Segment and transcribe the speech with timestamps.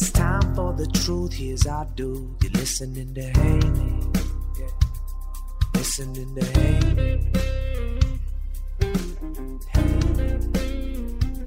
[0.00, 1.32] It's time for the truth.
[1.32, 2.36] Here's our dude.
[2.40, 4.06] You're listening to Haney.
[4.56, 4.68] Yeah.
[5.74, 7.32] Listening to Haney.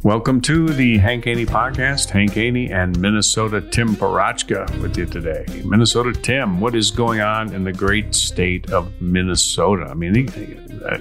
[0.03, 2.09] Welcome to the Hank Haney Podcast.
[2.09, 5.45] Hank Haney and Minnesota Tim Parachka with you today.
[5.63, 9.85] Minnesota Tim, what is going on in the great state of Minnesota?
[9.89, 10.27] I mean,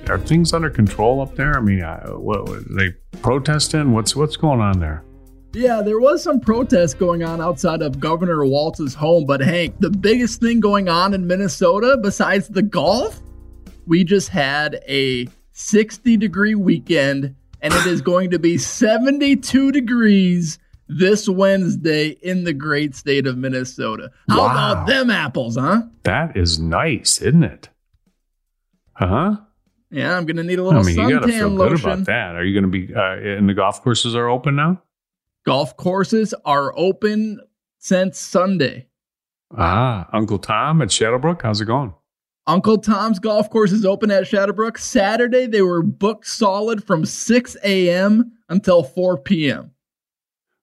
[0.09, 1.56] are things under control up there?
[1.59, 2.91] I mean, uh, what, are they
[3.22, 3.91] protesting?
[3.91, 5.03] What's what's going on there?
[5.53, 9.91] Yeah, there was some protest going on outside of Governor Walz's home, but Hank, the
[9.91, 13.21] biggest thing going on in Minnesota besides the golf,
[13.87, 20.59] we just had a 60 degree weekend and it is going to be 72 degrees
[20.88, 24.11] this Wednesday in the great state of Minnesota.
[24.28, 24.50] How Wow.
[24.72, 25.82] about them apples, huh?
[26.05, 27.69] That is nice, isn't it?
[28.99, 29.37] Uh huh?
[29.91, 31.91] Yeah, I'm going to need a little mean, you got to feel suntan good lotion.
[31.91, 32.37] about that.
[32.37, 32.94] Are you going to be?
[32.94, 34.81] Uh, and the golf courses are open now.
[35.47, 37.41] Golf courses are open
[37.78, 38.87] since Sunday.
[39.56, 41.43] Ah, Uncle Tom at Shadowbrook.
[41.43, 41.95] How's it going?
[42.47, 44.79] Uncle Tom's golf course is open at Shadowbrook.
[44.79, 48.33] Saturday, they were booked solid from 6 a.m.
[48.49, 49.71] until 4 p.m.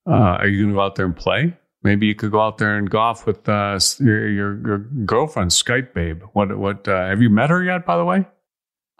[0.05, 1.55] Uh, are you going to go out there and play?
[1.83, 5.93] Maybe you could go out there and golf with uh, your, your your girlfriend, Skype
[5.93, 6.23] babe.
[6.33, 6.87] What what?
[6.87, 7.85] Uh, have you met her yet?
[7.85, 8.25] By the way,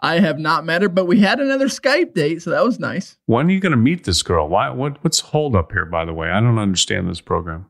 [0.00, 3.16] I have not met her, but we had another Skype date, so that was nice.
[3.26, 4.48] when are you going to meet this girl?
[4.48, 4.70] Why?
[4.70, 5.84] What what's hold up here?
[5.84, 7.66] By the way, I don't understand this program.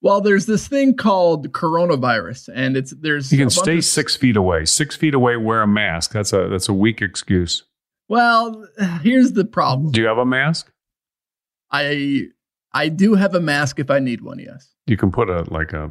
[0.00, 4.36] Well, there's this thing called coronavirus, and it's there's You can stay of- six feet
[4.36, 4.64] away.
[4.64, 6.12] Six feet away, wear a mask.
[6.12, 7.64] That's a that's a weak excuse.
[8.08, 8.66] Well,
[9.02, 9.90] here's the problem.
[9.92, 10.70] Do you have a mask?
[11.70, 12.26] I
[12.72, 14.38] I do have a mask if I need one.
[14.38, 14.68] Yes.
[14.86, 15.90] You can put a like a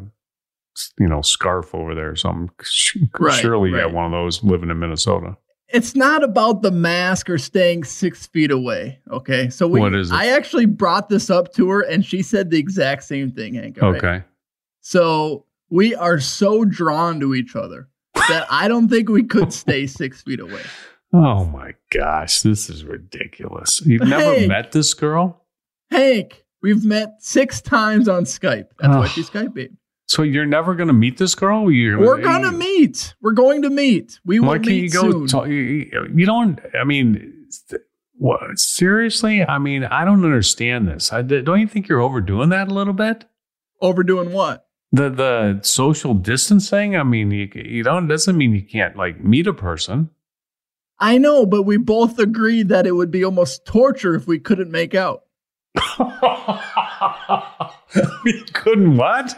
[1.00, 2.50] you know scarf over there or something.
[3.20, 3.84] Right, Surely you right.
[3.84, 5.38] got one of those living in Minnesota.
[5.74, 9.00] It's not about the mask or staying six feet away.
[9.12, 9.50] Okay.
[9.50, 10.16] So we, What is it?
[10.16, 13.78] I actually brought this up to her, and she said the exact same thing, Hank.
[13.82, 13.96] right?
[13.96, 14.24] Okay.
[14.82, 17.88] So we are so drawn to each other
[18.28, 20.62] that I don't think we could stay six feet away.
[21.14, 23.82] Oh my gosh, this is ridiculous.
[23.86, 24.48] You've never Hey.
[24.48, 25.46] met this girl?
[25.90, 28.68] Hank, we've met six times on Skype.
[28.80, 29.08] That's why Oh.
[29.08, 29.74] she's Skype babe.
[30.12, 31.72] So you're never going to meet this girl?
[31.72, 33.16] You're, We're gonna meet.
[33.22, 34.20] We're going to meet.
[34.26, 35.10] We will Why can't you go?
[35.10, 35.28] soon.
[35.28, 36.60] talk- you, you don't.
[36.78, 37.48] I mean,
[38.18, 38.60] what?
[38.60, 39.42] Seriously?
[39.42, 41.14] I mean, I don't understand this.
[41.14, 43.24] I, don't you think you're overdoing that a little bit?
[43.80, 44.68] Overdoing what?
[44.92, 46.98] The the social distancing.
[46.98, 50.10] I mean, you you don't doesn't mean you can't like meet a person.
[51.00, 54.72] I know, but we both agreed that it would be almost torture if we couldn't
[54.72, 55.22] make out.
[58.26, 59.34] we couldn't what?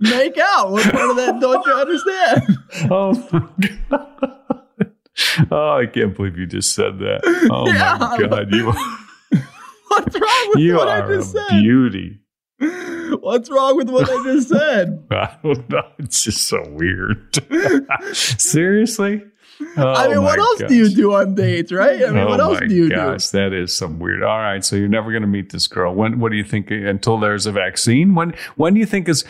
[0.00, 0.70] Make out.
[0.70, 2.58] What part of that don't you understand?
[2.90, 3.48] Oh my
[3.90, 4.92] god!
[5.50, 7.20] Oh, I can't believe you just said that.
[7.50, 7.96] Oh Yeah.
[7.98, 8.66] my god, you
[9.88, 11.48] What's wrong with you what I are a just said?
[11.60, 12.20] beauty.
[13.20, 15.06] What's wrong with what I just said?
[15.10, 15.82] I don't know.
[15.98, 17.36] It's just so weird.
[18.14, 19.24] Seriously?
[19.76, 20.68] Oh, I mean, what else gosh.
[20.68, 22.02] do you do on dates, right?
[22.02, 24.22] I mean, oh what else do you gosh, that is some weird.
[24.22, 25.94] All right, so you're never going to meet this girl.
[25.94, 26.20] When?
[26.20, 26.70] What do you think?
[26.70, 28.14] Until there's a vaccine.
[28.14, 28.34] When?
[28.56, 29.24] When do you think is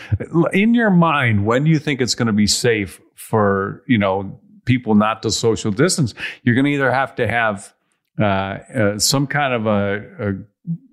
[0.52, 1.46] in your mind?
[1.46, 5.30] When do you think it's going to be safe for you know people not to
[5.30, 6.14] social distance?
[6.42, 7.74] You're going to either have to have
[8.18, 10.32] uh, uh, some kind of a, a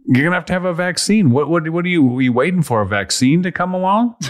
[0.08, 1.32] you're gonna have to have a vaccine.
[1.32, 2.82] What what what are you are you waiting for?
[2.82, 4.16] A vaccine to come along?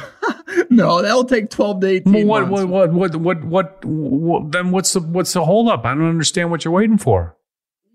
[0.70, 2.66] No, that'll take 12 to 18 Well, what, months.
[2.66, 5.86] what, what, what, what, what, then what's the, what's the holdup?
[5.86, 7.36] I don't understand what you're waiting for.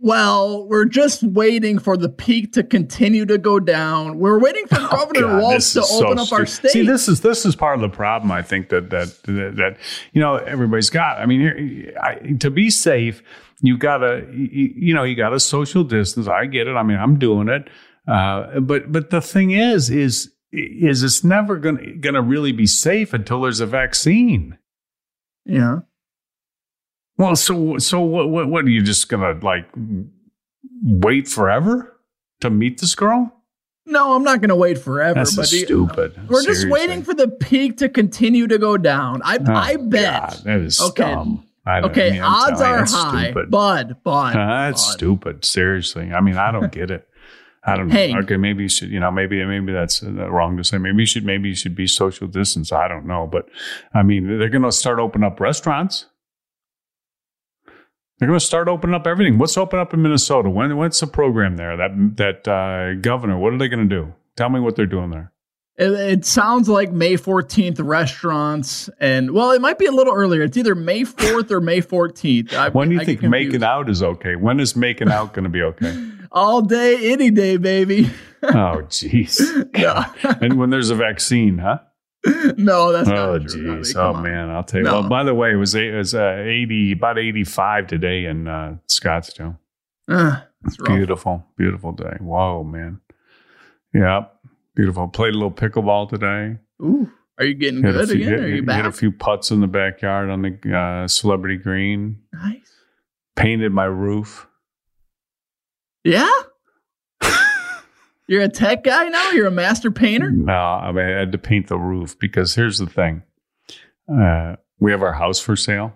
[0.03, 4.19] Well, we're just waiting for the peak to continue to go down.
[4.19, 6.71] We're waiting for oh, Governor Oh, God, Walz to so open up our state.
[6.71, 8.33] See, this is this is part of the problem.
[8.33, 9.77] I think that that that, that
[10.15, 11.19] you know everybody's got.
[11.19, 13.23] I mean, here, I, to be safe,
[13.63, 16.27] you gotta you, you know you gotta social distance.
[16.29, 16.75] I get it.
[16.77, 17.69] I mean, I'm doing it.
[18.09, 23.13] Uh, but but the thing is, is is it's never gonna gonna really be safe
[23.15, 24.59] until there's a vaccine.
[25.45, 25.81] yeah.
[27.19, 29.67] Well, so so what what, what are you just gonna like
[30.83, 31.95] wait forever
[32.41, 33.37] to meet this girl?
[33.87, 35.15] No, I'm not going to wait forever.
[35.15, 36.29] That's but you- stupid.
[36.29, 39.21] We're just waiting for the peak to continue to go down.
[39.25, 40.21] I Oh, I bet.
[40.31, 41.03] God, that is Okay.
[41.11, 41.45] dumb.
[41.67, 43.51] I don't- I Okay, mean, odds are high, stupid.
[43.51, 44.35] bud, bud.
[44.35, 44.93] that's bud.
[44.93, 45.45] stupid.
[45.45, 47.07] Seriously, I mean, I don't get it.
[47.63, 47.91] I don't.
[47.91, 48.15] Hey.
[48.17, 48.89] Okay, maybe you should.
[48.91, 50.79] You know, maybe maybe that's uh, wrong to say.
[50.79, 51.27] Maybe you should.
[51.27, 52.73] Maybe you should be social distance.
[52.73, 53.51] I don't know, but
[53.93, 56.07] I mean, they're going to start opening up restaurants.
[58.19, 59.37] They're going to start opening up everything.
[59.39, 60.49] What's open up in Minnesota?
[60.49, 60.75] When?
[60.79, 61.77] What's the program there?
[61.77, 63.39] That that uh, governor.
[63.39, 64.15] What are they going to do?
[64.37, 65.30] Tell me what they're doing there.
[65.81, 70.43] It, it sounds like May 14th restaurants, and well, it might be a little earlier.
[70.43, 72.53] It's either May 4th or May 14th.
[72.53, 74.37] I, When do you I think making out is okay?
[74.37, 75.99] When is making out going to be okay?
[76.33, 78.11] all day, any day, baby?
[78.43, 79.39] Oh, jeez.
[80.43, 81.81] and when there's a vaccine, huh?
[82.57, 83.61] no, that's Oh, not true.
[83.71, 83.95] I mean, jeez.
[83.97, 84.23] Oh, on.
[84.23, 84.49] man.
[84.49, 84.85] I'll tell you.
[84.87, 85.01] No.
[85.01, 88.77] Well, by the way, it was, it was uh, 80, about 85 today in uh,
[88.89, 89.59] Scottsdale.
[90.09, 90.79] Uh, it's.
[90.79, 92.17] Beautiful, beautiful day.
[92.19, 93.03] Whoa, man.
[93.93, 94.25] Yeah.
[94.81, 95.09] Beautiful.
[95.09, 96.57] Played a little pickleball today.
[96.83, 98.29] Ooh, are you getting Hit good few, again?
[98.31, 98.87] hit, Are you hit back?
[98.87, 102.21] a few putts in the backyard on the uh, celebrity green.
[102.33, 102.73] nice.
[103.37, 104.47] Painted my roof.
[106.03, 106.31] Yeah.
[108.27, 109.33] You're a tech guy now.
[109.33, 110.31] You're a master painter.
[110.31, 113.23] No, I mean I had to paint the roof because here's the thing:
[114.11, 115.93] uh, we have our house for sale,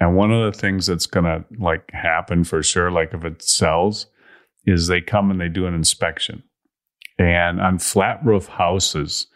[0.00, 4.06] and one of the things that's gonna like happen for sure, like if it sells,
[4.66, 6.42] is they come and they do an inspection,
[7.18, 9.26] and on flat roof houses,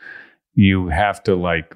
[0.55, 1.75] you have to like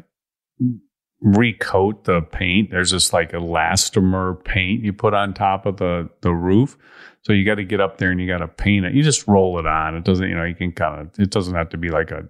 [1.24, 2.70] recoat the paint.
[2.70, 6.76] There's this like elastomer paint you put on top of the the roof.
[7.22, 8.94] So you got to get up there and you got to paint it.
[8.94, 9.96] You just roll it on.
[9.96, 11.18] It doesn't, you know, you can kind of.
[11.18, 12.28] It doesn't have to be like a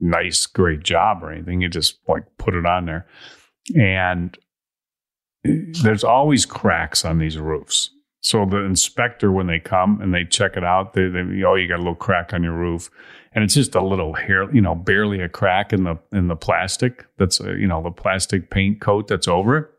[0.00, 1.62] nice, great job or anything.
[1.62, 3.06] You just like put it on there,
[3.74, 4.36] and
[5.82, 7.90] there's always cracks on these roofs.
[8.20, 11.68] So the inspector, when they come and they check it out, they, they oh, you
[11.68, 12.90] got a little crack on your roof,
[13.32, 16.36] and it's just a little hair, you know, barely a crack in the in the
[16.36, 17.06] plastic.
[17.16, 19.70] That's uh, you know the plastic paint coat that's over it.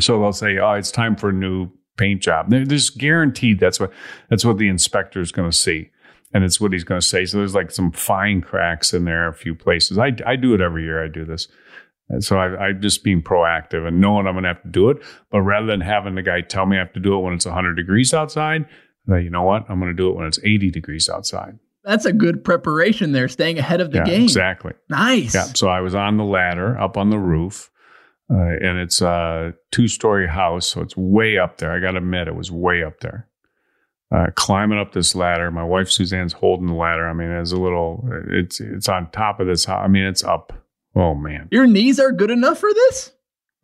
[0.00, 2.50] So they'll say, oh, it's time for a new paint job.
[2.50, 3.92] They're just guaranteed that's what
[4.28, 5.90] that's what the inspector is going to see,
[6.34, 7.24] and it's what he's going to say.
[7.24, 9.96] So there's like some fine cracks in there, a few places.
[9.96, 11.02] I I do it every year.
[11.02, 11.48] I do this.
[12.20, 14.98] So I, I'm just being proactive and knowing I'm going to have to do it.
[15.30, 17.46] But rather than having the guy tell me I have to do it when it's
[17.46, 18.66] 100 degrees outside,
[19.08, 19.64] you know what?
[19.68, 21.58] I'm going to do it when it's 80 degrees outside.
[21.84, 24.22] That's a good preparation there, staying ahead of the yeah, game.
[24.22, 24.72] exactly.
[24.88, 25.34] Nice.
[25.34, 25.44] Yeah.
[25.54, 27.70] So I was on the ladder up on the roof,
[28.30, 30.66] uh, and it's a two story house.
[30.66, 31.72] So it's way up there.
[31.72, 33.28] I got to admit, it was way up there.
[34.10, 35.50] Uh, climbing up this ladder.
[35.50, 37.06] My wife Suzanne's holding the ladder.
[37.06, 39.82] I mean, it's a little, it's, it's on top of this house.
[39.84, 40.63] I mean, it's up.
[40.96, 41.48] Oh, man.
[41.50, 43.12] Your knees are good enough for this?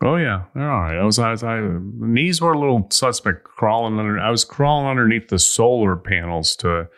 [0.02, 0.98] Oh yeah, they're all right.
[0.98, 4.18] I was, I was, I, knees were a little suspect crawling under.
[4.18, 6.88] I was crawling underneath the solar panels to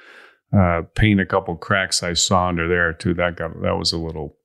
[0.56, 3.12] uh, paint a couple cracks I saw under there too.
[3.14, 4.36] That got that was a little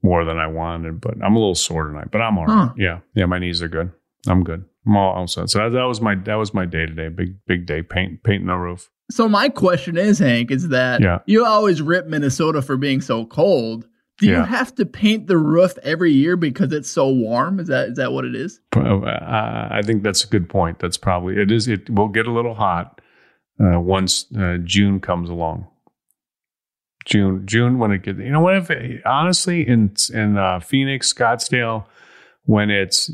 [0.00, 2.12] more than I wanted, but I'm a little sore tonight.
[2.12, 2.68] But I'm all right.
[2.68, 2.74] Huh.
[2.76, 3.90] Yeah, yeah, my knees are good.
[4.28, 4.64] I'm good.
[4.86, 5.50] I'm all, all set.
[5.50, 7.08] So that, that was my that was my day today.
[7.08, 7.82] Big big day.
[7.82, 8.90] Paint painting the roof.
[9.10, 11.18] So my question is, Hank, is that Yeah.
[11.26, 13.88] you always rip Minnesota for being so cold.
[14.18, 17.60] Do you have to paint the roof every year because it's so warm?
[17.60, 18.60] Is that is that what it is?
[18.74, 20.80] Uh, I think that's a good point.
[20.80, 21.52] That's probably it.
[21.52, 23.00] Is it will get a little hot
[23.60, 25.68] uh, once uh, June comes along.
[27.04, 28.18] June, June when it gets.
[28.18, 28.56] You know what?
[28.56, 31.86] If honestly, in in uh, Phoenix, Scottsdale,
[32.44, 33.10] when it's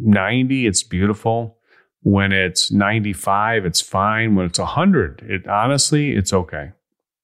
[0.00, 1.58] ninety, it's beautiful.
[2.02, 4.34] When it's ninety five, it's fine.
[4.34, 6.72] When it's hundred, it honestly, it's okay.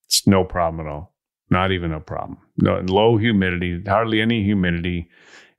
[0.05, 1.16] It's no problem at all.
[1.51, 2.39] Not even a problem.
[2.59, 5.09] No low humidity, hardly any humidity,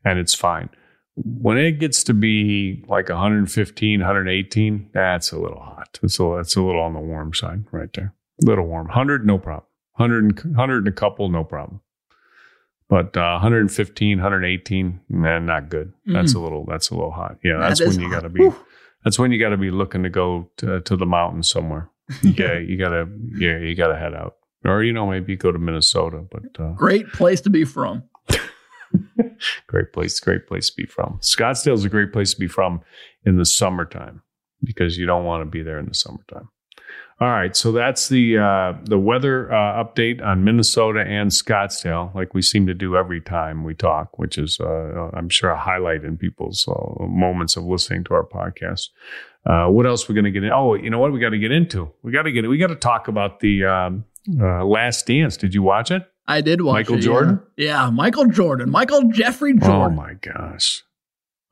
[0.04, 0.70] and it's fine.
[1.16, 6.00] When it gets to be like 115 118 that's a little hot.
[6.04, 8.14] It's a, that's a little on the warm side right there.
[8.44, 8.88] A little warm.
[8.88, 9.66] 100 no problem.
[9.96, 11.82] 100 and, 100 and a couple no problem.
[12.90, 15.94] But uh, 115 118 man not good.
[16.06, 17.38] That's a little that's a little hot.
[17.44, 18.56] Yeah That that's when you got to be Whew.
[19.04, 21.90] that's when you got to be looking to go to, to the mountains somewhere.
[22.24, 23.06] Yeah you gotta
[23.38, 27.08] yeah you gotta head out or you know maybe go to minnesota but uh, Great
[27.14, 28.04] place to be from.
[29.68, 31.20] great place, great place to be from.
[31.22, 32.82] Scottsdale's a great place to be from
[33.26, 34.22] in the summertime
[34.64, 36.50] because you don't want to be there in the summertime.
[37.20, 42.36] All right, so that's the uh, the weather uh, update on Minnesota and Scottsdale, like
[42.36, 46.04] we seem to do every time we talk, which is uh, I'm sure a highlight
[46.04, 48.90] in people's uh, moments of listening to our podcast.
[49.48, 50.52] Uh, what else we're going to get in?
[50.52, 51.92] Oh, you know what we got to get into?
[52.04, 54.06] We got to get we got to talk about the um,
[54.40, 55.38] uh, Last Dance.
[55.38, 56.04] Did you watch it?
[56.28, 57.04] I did watch Michael it, yeah.
[57.06, 57.42] Jordan?
[57.56, 57.90] Yeah.
[57.90, 58.70] Michael Jordan.
[58.70, 59.76] Michael Jeffrey Jordan.
[59.76, 60.84] Oh my gosh.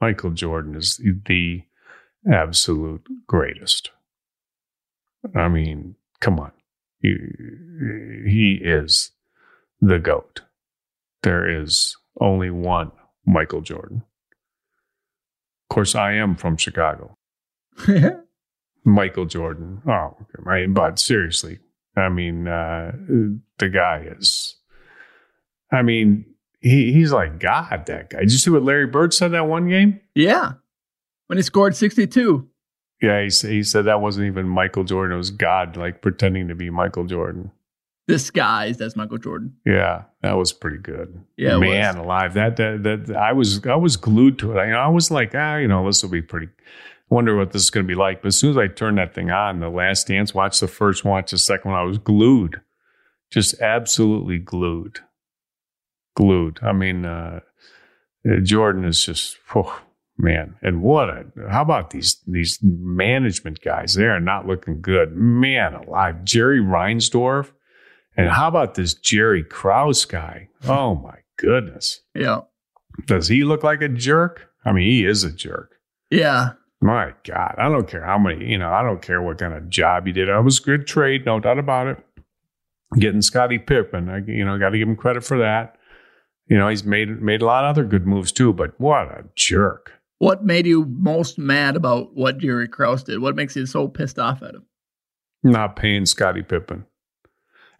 [0.02, 1.64] Michael Jordan is the
[2.32, 3.92] absolute greatest.
[5.36, 6.52] I mean, come on.
[7.02, 7.16] He,
[8.28, 9.12] he is
[9.82, 10.42] the GOAT.
[11.24, 12.92] There is only one
[13.26, 14.04] Michael Jordan.
[15.64, 17.18] Of course, I am from Chicago.
[18.86, 19.82] Michael Jordan.
[19.88, 20.72] Oh, right.
[20.72, 21.60] But seriously,
[21.96, 22.92] I mean, uh,
[23.58, 24.56] the guy is,
[25.72, 26.26] I mean,
[26.60, 28.20] he, he's like God, that guy.
[28.20, 30.00] Did you see what Larry Bird said that one game?
[30.14, 30.54] yeah.
[31.28, 32.48] When he scored 62.
[33.02, 35.16] Yeah, he, he said that wasn't even Michael Jordan.
[35.16, 37.52] It was God, like pretending to be Michael Jordan.
[38.08, 39.56] Disguised as Michael Jordan.
[39.66, 41.20] Yeah, that was pretty good.
[41.38, 42.36] Yeah, man alive.
[42.36, 44.58] That, that that I was I was glued to it.
[44.60, 46.50] I, I was like, ah, you know, this will be pretty.
[47.10, 48.22] Wonder what this is going to be like.
[48.22, 51.06] But as soon as I turned that thing on, the Last Dance, watch the first
[51.06, 52.62] one, watch the second one, I was glued,
[53.32, 55.00] just absolutely glued,
[56.16, 56.60] glued.
[56.64, 57.42] I mean, uh,
[58.28, 59.82] uh, Jordan is just, oh,
[60.18, 61.26] man, and what a.
[61.50, 63.94] How about these these management guys?
[63.94, 66.24] They are not looking good, man alive.
[66.24, 67.52] Jerry Reinsdorf.
[68.18, 70.48] And how about this Jerry Krause guy?
[70.68, 72.02] Oh my goodness.
[72.14, 72.42] Yeah.
[73.08, 74.50] Does he look like a jerk?
[74.64, 75.76] I mean, he is a jerk.
[76.10, 76.54] Yeah.
[76.86, 77.56] My God.
[77.58, 80.12] I don't care how many, you know, I don't care what kind of job he
[80.12, 80.30] did.
[80.30, 81.98] It was a good trade, no doubt about it.
[83.00, 85.78] Getting Scottie Pippen, I, you know, got to give him credit for that.
[86.46, 89.26] You know, he's made made a lot of other good moves too, but what a
[89.34, 89.94] jerk.
[90.20, 93.20] What made you most mad about what Jerry Krause did?
[93.20, 94.68] What makes you so pissed off at him?
[95.42, 96.86] Not paying Scottie Pippen.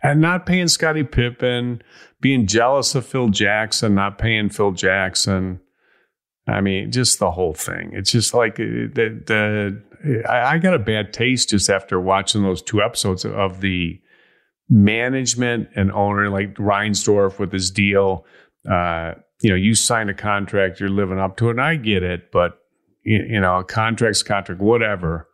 [0.02, 1.84] And not paying Scottie Pippen,
[2.22, 5.60] being jealous of Phil Jackson, not paying Phil Jackson.
[6.48, 7.92] I mean, just the whole thing.
[7.94, 12.44] It's just like uh, the, the I, I got a bad taste just after watching
[12.44, 14.00] those two episodes of the
[14.70, 18.26] management and owner, like Reinsdorf with his deal.
[18.70, 22.04] Uh, you know, you sign a contract, you're living up to it, and I get
[22.04, 22.60] it, but
[23.04, 25.28] you, you know, a contract's contract, whatever.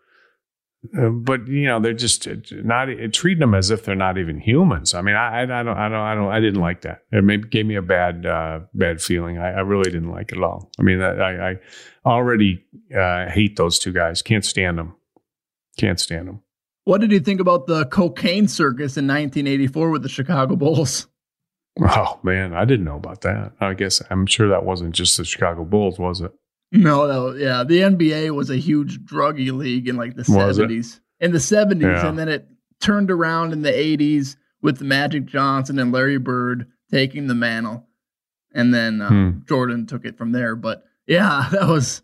[0.97, 4.17] Uh, but you know they're just uh, not uh, treating them as if they're not
[4.17, 4.95] even humans.
[4.95, 7.03] I mean, I, I, I don't, I don't, I don't, I didn't like that.
[7.11, 9.37] It maybe gave me a bad, uh, bad feeling.
[9.37, 10.71] I, I really didn't like it at all.
[10.79, 11.55] I mean, I, I
[12.03, 12.65] already
[12.97, 14.23] uh, hate those two guys.
[14.23, 14.95] Can't stand them.
[15.77, 16.41] Can't stand them.
[16.83, 21.07] What did you think about the cocaine circus in 1984 with the Chicago Bulls?
[21.79, 23.53] Oh man, I didn't know about that.
[23.61, 26.33] I guess I'm sure that wasn't just the Chicago Bulls, was it?
[26.71, 30.99] No, was, yeah, the NBA was a huge druggy league in like the 70s.
[31.19, 32.07] In the 70s, Yeah.
[32.07, 32.47] and then it
[32.79, 37.87] turned around in the 80s with Magic Johnson and Larry Bird taking the mantle,
[38.53, 39.39] and then um, Hmm.
[39.47, 40.55] Jordan took it from there.
[40.55, 42.01] But yeah, that was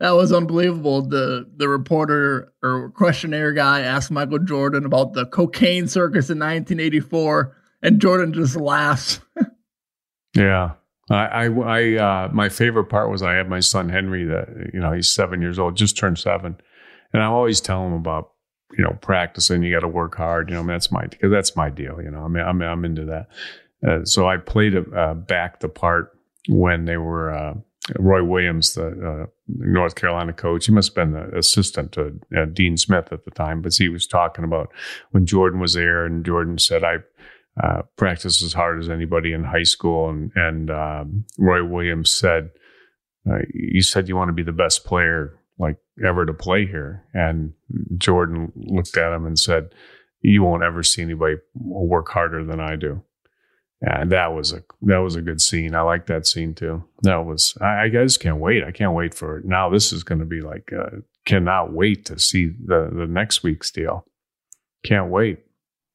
[0.00, 1.02] that was unbelievable.
[1.02, 7.54] The the reporter or questionnaire guy asked Michael Jordan about the cocaine circus in 1984,
[7.82, 9.20] and Jordan just laughs.
[10.36, 10.72] Yeah.
[11.10, 14.80] I, I, I uh, my favorite part was I had my son Henry that, you
[14.80, 16.56] know, he's seven years old, just turned seven.
[17.12, 18.32] And I'm always tell him about,
[18.76, 21.70] you know, practicing, you got to work hard, you know, that's my, cause that's my
[21.70, 23.28] deal, you know, I mean, I'm, I'm into that.
[23.86, 27.54] Uh, so I played uh, back the part when they were, uh,
[27.96, 32.44] Roy Williams, the uh, North Carolina coach, he must have been the assistant to uh,
[32.46, 34.70] Dean Smith at the time, but he was talking about
[35.12, 36.98] when Jordan was there, and Jordan said, "I
[37.62, 42.50] uh, practiced as hard as anybody in high school," and and um, Roy Williams said,
[43.30, 47.04] uh, "You said you want to be the best player like ever to play here,"
[47.14, 47.52] and
[47.96, 49.74] Jordan looked at him and said,
[50.20, 53.02] "You won't ever see anybody work harder than I do."
[53.80, 55.74] And that was a that was a good scene.
[55.74, 56.82] I like that scene too.
[57.02, 58.64] That was I, I just can't wait.
[58.64, 59.44] I can't wait for it.
[59.44, 63.44] Now this is going to be like uh, cannot wait to see the the next
[63.44, 64.04] week's deal.
[64.84, 65.38] Can't wait.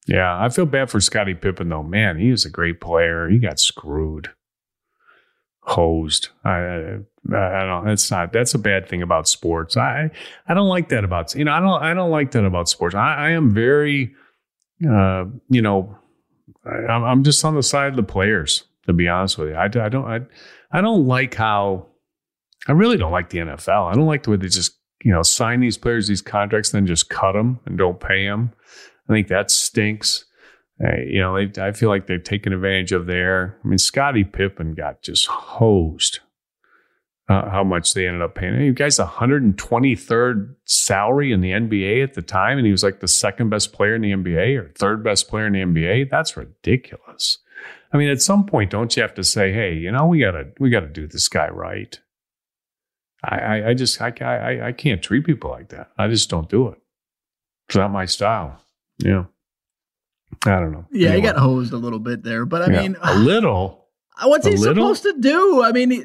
[0.06, 1.82] Yeah, I feel bad for Scottie Pippen though.
[1.82, 3.28] Man, he was a great player.
[3.28, 4.30] He got screwed,
[5.60, 6.28] hosed.
[6.44, 7.00] I, I,
[7.32, 7.86] I don't.
[7.86, 8.32] That's not.
[8.32, 9.76] That's a bad thing about sports.
[9.76, 10.10] I
[10.46, 11.52] I don't like that about you know.
[11.52, 11.82] I don't.
[11.82, 12.94] I don't like that about sports.
[12.94, 14.14] I, I am very,
[14.86, 15.98] uh, you know
[16.66, 19.54] I, I'm just on the side of the players, to be honest with you.
[19.54, 20.20] I, I don't, I,
[20.72, 21.86] I don't like how,
[22.66, 23.90] I really don't like the NFL.
[23.90, 26.86] I don't like the way they just, you know, sign these players these contracts, then
[26.86, 28.52] just cut them and don't pay them.
[29.08, 30.24] I think that stinks.
[30.82, 33.58] Uh, you know, they, I feel like they've taken advantage of there.
[33.64, 36.20] I mean, Scottie Pippen got just hosed
[37.28, 38.60] uh, how much they ended up paying.
[38.60, 43.08] You guys, 123rd salary in the NBA at the time, and he was like the
[43.08, 46.10] second best player in the NBA or third best player in the NBA.
[46.10, 47.38] That's ridiculous.
[47.92, 50.48] I mean, at some point, don't you have to say, "Hey, you know, we gotta
[50.58, 51.98] we gotta do this guy right."
[53.22, 55.92] I I, I just I, I I can't treat people like that.
[55.96, 56.78] I just don't do it.
[57.68, 58.60] It's not my style.
[58.98, 59.24] Yeah.
[60.46, 60.86] I don't know.
[60.92, 61.20] Yeah, anyway.
[61.20, 63.86] he got hosed a little bit there, but I yeah, mean, a little.
[64.22, 64.94] What's a he little?
[64.94, 65.62] supposed to do?
[65.62, 65.90] I mean.
[65.90, 66.04] He,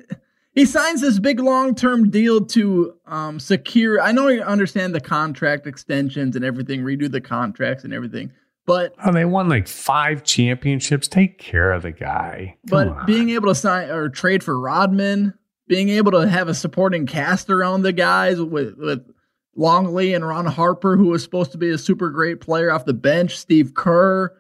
[0.54, 4.02] he signs this big long term deal to um, secure.
[4.02, 8.34] I know you understand the contract extensions and everything, redo the contracts and everything.
[8.66, 11.08] But oh, they won like five championships.
[11.08, 12.58] Take care of the guy.
[12.68, 13.06] Come but on.
[13.06, 15.34] being able to sign or trade for Rodman,
[15.68, 19.10] being able to have a supporting cast around the guys with with
[19.56, 22.94] Longley and Ron Harper, who was supposed to be a super great player off the
[22.94, 24.34] bench, Steve Kerr,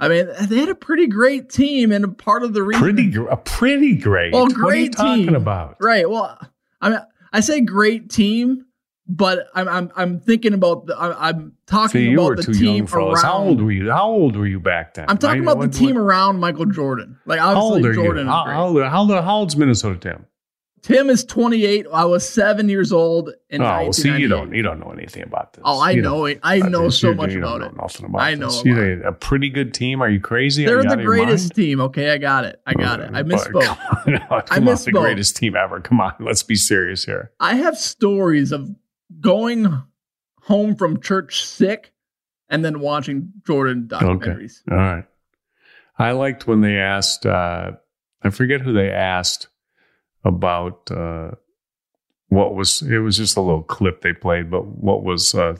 [0.00, 3.36] I mean, they had a pretty great team, and part of the reason pretty a
[3.36, 4.32] pretty great.
[4.32, 6.08] Well, great what are you talking about right.
[6.08, 6.38] Well,
[6.80, 7.00] I mean,
[7.32, 8.66] I say great team,
[9.08, 13.16] but I'm I'm I'm thinking about the I, am talking See, about the team around.
[13.16, 13.90] How old were you?
[13.90, 15.06] How old were you back then?
[15.08, 17.18] I'm talking about what, the team what, around Michael Jordan.
[17.26, 18.26] Like obviously how old are Jordan.
[18.26, 18.32] You?
[18.32, 20.26] How, how, how, how old's Minnesota Tim?
[20.82, 21.86] Tim is 28.
[21.92, 25.52] I was seven years old in Oh, see, you don't you don't know anything about
[25.52, 25.62] this.
[25.64, 26.40] Oh, I you know it.
[26.42, 27.76] I know so much about it.
[27.76, 28.46] Nothing about I know.
[28.46, 28.64] This.
[28.64, 30.02] You a pretty good team.
[30.02, 30.64] Are you crazy?
[30.64, 31.80] They're the greatest team.
[31.80, 32.60] Okay, I got it.
[32.66, 33.10] I got it.
[33.12, 33.62] I misspoke.
[34.50, 34.84] I misspoke.
[34.86, 35.80] The greatest team ever.
[35.80, 37.32] Come on, let's be serious here.
[37.40, 38.68] I have stories of
[39.20, 39.82] going
[40.42, 41.92] home from church sick
[42.48, 44.62] and then watching Jordan documentaries.
[44.66, 44.72] Okay.
[44.72, 45.04] All right.
[45.98, 47.26] I liked when they asked.
[47.26, 47.72] Uh,
[48.22, 49.48] I forget who they asked
[50.28, 51.32] about uh,
[52.28, 55.56] what was it was just a little clip they played, but what was uh,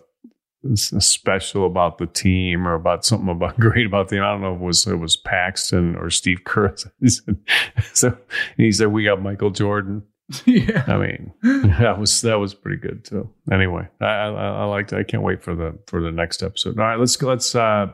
[0.75, 4.25] special about the team or about something about great about the team.
[4.25, 6.75] I don't know if it was it was Paxson or Steve Kerr.
[7.95, 8.17] so
[8.57, 10.03] he said we got Michael Jordan.
[10.45, 11.33] Yeah, I mean
[11.79, 13.31] that was that was pretty good too.
[13.51, 14.93] Anyway, I, I, I liked.
[14.93, 14.99] It.
[14.99, 16.79] I can't wait for the for the next episode.
[16.79, 17.87] All right, let's let's uh,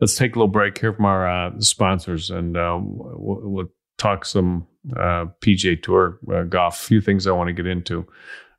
[0.00, 4.24] let's take a little break here from our uh, sponsors, and uh, we'll, we'll talk
[4.24, 6.80] some uh, PGA Tour uh, golf.
[6.80, 8.06] A few things I want to get into.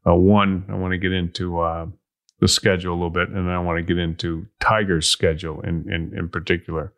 [0.07, 1.87] Uh, one, I want to get into uh,
[2.39, 5.91] the schedule a little bit, and then I want to get into Tiger's schedule in
[5.91, 6.93] in, in particular.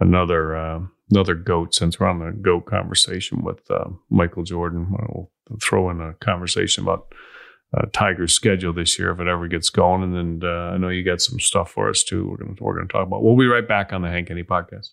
[0.00, 1.74] Another uh, another goat.
[1.74, 5.30] Since we're on the goat conversation with uh, Michael Jordan, we'll
[5.62, 7.12] throw in a conversation about.
[7.92, 11.20] Tiger's schedule this year if it ever gets going, and then I know you got
[11.20, 12.26] some stuff for us too.
[12.26, 13.22] We're we're gonna talk about.
[13.22, 14.92] We'll be right back on the Hank Haney podcast.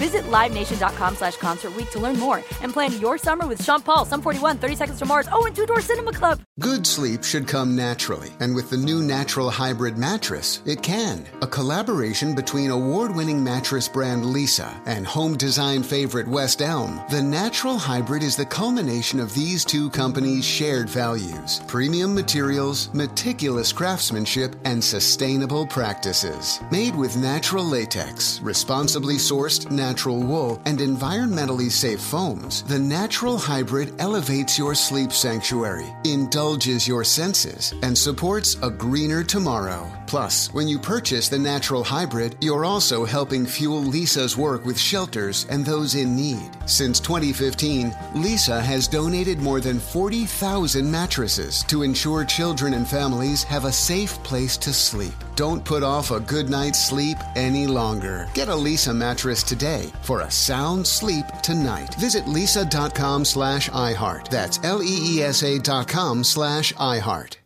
[0.00, 4.22] Visit LiveNation.com slash Concert to learn more and plan your summer with Sean Paul, Sum
[4.22, 6.40] 41, 30 Seconds to Mars, oh, and Two Door Cinema Club.
[6.58, 11.26] Good sleep should come naturally, and with the new Natural Hybrid mattress, it can.
[11.42, 17.76] A collaboration between award-winning mattress brand Leesa and home design favorite West Elm, the Natural
[17.76, 24.82] Hybrid is the culmination of these two companies' shared values: premium materials, meticulous craftsmanship, and
[24.82, 26.60] sustainable practices.
[26.70, 29.89] Made with natural latex, responsibly sourced natural
[30.22, 37.74] wool, and environmentally safe foams, the Natural Hybrid elevates your sleep sanctuary, indulges your senses,
[37.82, 39.90] and supports a greener tomorrow.
[40.06, 45.46] Plus, when you purchase the Natural Hybrid, you're also helping fuel Leesa's work with shelters
[45.50, 46.50] and those in need.
[46.66, 53.66] Since 2015, Leesa has donated more than 40,000 mattresses to ensure children and families have
[53.66, 55.14] a safe place to sleep.
[55.36, 58.28] Don't put off a good night's sleep any longer.
[58.34, 61.94] Get a Leesa mattress today for a sound sleep tonight.
[61.96, 64.28] Visit leesa.com slash iHeart.
[64.28, 67.36] That's L-E-E-S-A dot com slash iHeart.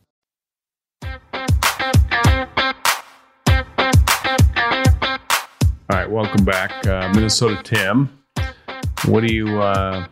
[5.91, 8.19] All right, welcome back, uh, Minnesota Tim.
[9.07, 10.07] What do you uh,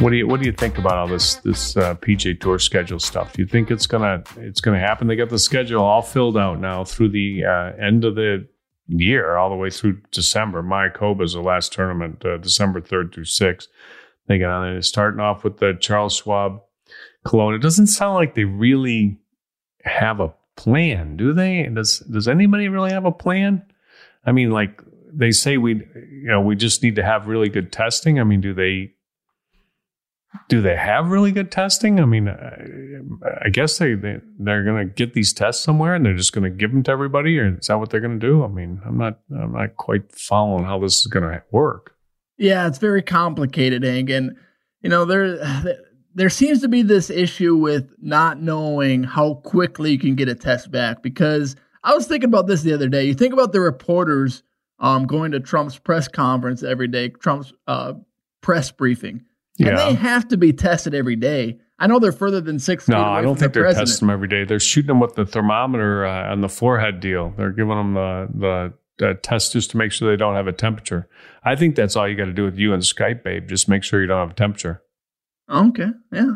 [0.00, 2.98] what do you what do you think about all this this uh, PGA Tour schedule
[2.98, 3.32] stuff?
[3.32, 5.06] Do you think it's gonna it's gonna happen?
[5.06, 8.46] They got the schedule all filled out now through the uh, end of the
[8.90, 10.62] year, all the way through December.
[10.62, 13.68] Mayakoba is the last tournament, uh, December third through sixth.
[14.26, 16.60] They got on there starting off with the Charles Schwab
[17.24, 17.58] Colonial.
[17.58, 19.18] It doesn't sound like they really
[19.84, 21.68] have a plan, do they?
[21.72, 23.62] Does does anybody really have a plan?
[24.24, 27.72] I mean, like they say we you know we just need to have really good
[27.72, 28.92] testing i mean do they
[30.48, 32.00] do they have really good testing?
[32.00, 36.04] I mean i, I guess they, they they're going to get these tests somewhere and
[36.04, 38.26] they're just going to give them to everybody or is that what they're going to
[38.26, 38.44] do?
[38.44, 41.94] I mean i'm not i'm not quite following how this is going to work.
[42.38, 44.36] Yeah it's very complicated and
[44.82, 45.38] you know there
[46.14, 50.34] there seems to be this issue with not knowing how quickly you can get a
[50.34, 53.04] test back because i was thinking about this the other day.
[53.04, 54.42] You think about the reporters
[54.80, 57.94] um, going to Trump's press conference every day, Trump's uh,
[58.40, 59.24] press briefing.
[59.60, 59.84] And Yeah.
[59.90, 61.58] they have to be tested every day.
[61.78, 63.88] I know they're further than six feet no i don't think the they're president.
[63.88, 67.32] testing them every day they're shooting them with the thermometer uh, on the forehead deal
[67.38, 70.52] they're giving them the the the test just to make sure they don't have a
[70.52, 71.08] temperature.
[71.42, 73.48] I think that's all you got to do with you and Skype, babe.
[73.48, 74.82] Just make sure you don't have a temperature.
[75.48, 75.88] Okay.
[76.12, 76.34] Yeah.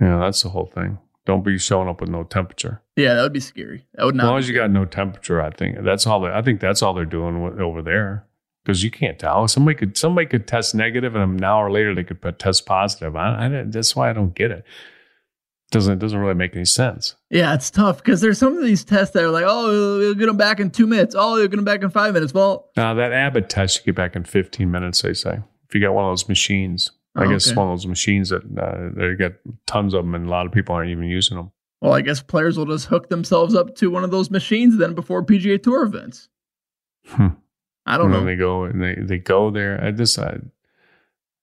[0.00, 0.98] Yeah, that's the whole thing.
[1.26, 2.80] Don't be showing up with no temperature.
[2.96, 3.86] Yeah, that would be scary.
[3.92, 4.24] That would not.
[4.24, 6.20] As long as you got no temperature, I think that's all.
[6.22, 8.24] They, I think that's all they're doing over there
[8.68, 9.48] because you can't tell.
[9.48, 13.16] Somebody could somebody could test negative, and an hour later they could put test positive.
[13.16, 14.62] I, I, that's why I don't get it.
[15.70, 17.14] Doesn't it doesn't really make any sense.
[17.30, 20.26] Yeah, it's tough because there's some of these tests that are like, oh, you'll, get
[20.26, 21.14] them back in two minutes.
[21.16, 22.34] Oh, you'll get them back in five minutes.
[22.34, 25.00] Well, Now that Abbott test you get back in 15 minutes.
[25.00, 26.90] They say if you got one of those machines.
[27.16, 27.56] I Oh, guess it's okay.
[27.56, 30.52] one of those machines that uh, they get tons of them, and a lot of
[30.52, 31.50] people aren't even using them.
[31.80, 34.94] well, I guess players will just hook themselves up to one of those machines then
[34.94, 36.28] before PGA Tour events.
[37.06, 37.28] Hmm.
[37.88, 38.18] I don't and know.
[38.18, 39.82] then they go and they, they go there.
[39.82, 40.38] I just I,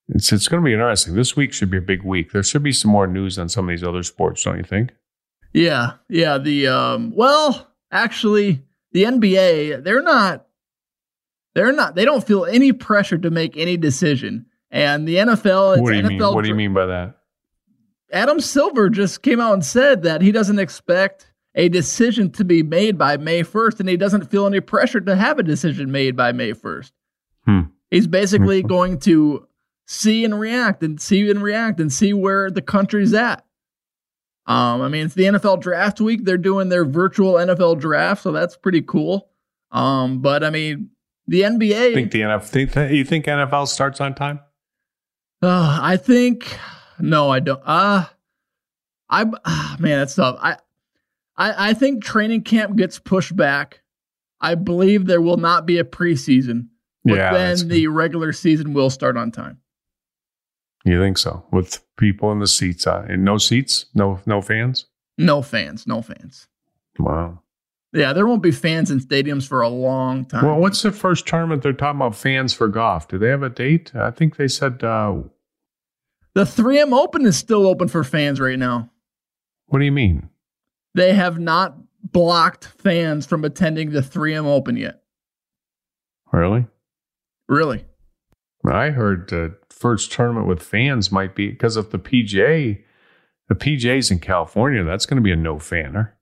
[0.09, 1.15] it's it's going to be interesting.
[1.15, 2.31] This week should be a big week.
[2.31, 4.91] There should be some more news on some of these other sports, don't you think?
[5.53, 6.37] Yeah, yeah.
[6.37, 10.45] The um, well, actually, the NBA they're not,
[11.55, 14.45] they're not, they don't feel any pressure to make any decision.
[14.69, 16.35] And the NFL, it's what do you NFL mean?
[16.35, 17.17] What do you mean by that?
[18.11, 22.61] Adam Silver just came out and said that he doesn't expect a decision to be
[22.61, 26.15] made by May 1st, and he doesn't feel any pressure to have a decision made
[26.15, 26.91] by May 1st.
[27.45, 27.61] Hmm.
[27.89, 29.47] He's basically going to
[29.87, 33.45] see and react and see and react and see where the country's at.
[34.47, 36.25] Um, I mean, it's the NFL draft week.
[36.25, 39.29] They're doing their virtual NFL draft, so that's pretty cool.
[39.71, 40.89] Um, but I mean,
[41.27, 41.93] the NBA.
[41.93, 42.47] Think the NFL?
[42.47, 44.39] Think, you think NFL starts on time?
[45.41, 46.57] Uh, I think
[46.99, 47.61] no, I don't.
[47.65, 48.05] Uh
[49.09, 50.37] I ah, man, that's tough.
[50.41, 50.57] I,
[51.37, 53.81] I I think training camp gets pushed back.
[54.41, 56.67] I believe there will not be a preseason,
[57.03, 59.59] but Yeah, then the regular season will start on time.
[60.83, 61.45] You think so?
[61.51, 64.85] With people in the seats, uh, and no seats, no no fans.
[65.17, 66.47] No fans, no fans.
[66.99, 67.41] Wow.
[67.93, 70.45] Yeah, there won't be fans in stadiums for a long time.
[70.45, 73.07] Well, what's the first tournament they're talking about fans for golf?
[73.07, 73.95] Do they have a date?
[73.95, 74.83] I think they said.
[74.83, 75.21] Uh,
[76.33, 78.89] the 3M Open is still open for fans right now.
[79.67, 80.29] what do you mean?
[80.95, 85.03] They have not blocked fans from attending the 3M Open yet.
[86.31, 86.65] Really?
[87.47, 87.85] Really?
[88.65, 92.81] I heard the first tournament with fans might be because of the PGA.
[93.49, 94.83] The PGA's in California.
[94.83, 96.15] That's going to be a no fanner.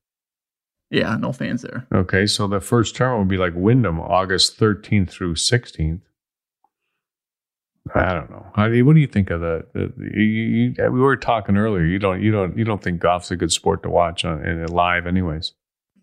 [0.90, 1.88] Yeah, no fans there.
[1.94, 6.02] Okay, so the first tournament would be like Wyndham, August 13th through 16th.
[7.94, 8.46] I don't know.
[8.70, 9.66] Do you, what do you think of the?
[9.74, 11.84] the you, you, we were talking earlier.
[11.84, 14.66] You don't you don't you don't think golf's a good sport to watch on in
[14.68, 15.54] live, anyways.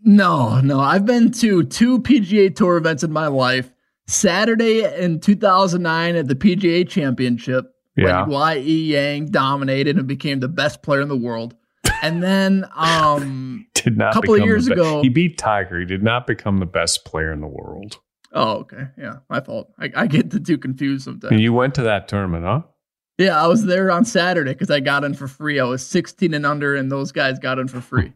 [0.03, 0.81] No, no.
[0.81, 3.73] I've been to two PGA Tour events in my life.
[4.07, 8.23] Saturday in 2009 at the PGA Championship, Yeah.
[8.23, 8.93] when Y.E.
[8.93, 11.55] Yang dominated and became the best player in the world.
[12.03, 15.79] And then, um, Did not Couple of years ago- He beat Tiger.
[15.79, 17.99] He did not become the best player in the world.
[18.33, 19.73] Oh, okay, yeah, my fault.
[19.79, 21.33] I, I get the two confused sometimes.
[21.33, 22.63] And you went to that tournament, huh?
[23.19, 25.61] Yeah, I was there on Saturday because I got in for free.
[25.61, 28.13] I was 16 and under, and those guys got in for free.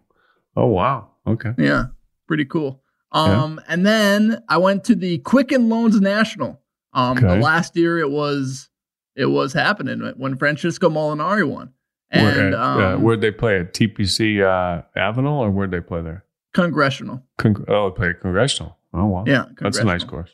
[0.56, 1.10] Oh wow.
[1.26, 1.50] Okay.
[1.58, 1.86] Yeah,
[2.28, 2.82] pretty cool.
[3.12, 6.60] Um, and then I went to the Quicken Loans National.
[6.92, 7.40] Um, the Okay.
[7.40, 8.68] last year it was
[9.16, 11.72] it was happening when Francesco Molinari won,
[12.12, 15.80] Where, and uh, um, uh, where'd they play at TPC uh, Avenel, or where'd they
[15.80, 16.24] play there?
[16.52, 17.20] congressional.
[17.38, 18.78] Con- oh, they played at Congressional.
[18.94, 19.24] Oh wow.
[19.26, 20.30] Yeah, That's a nice course.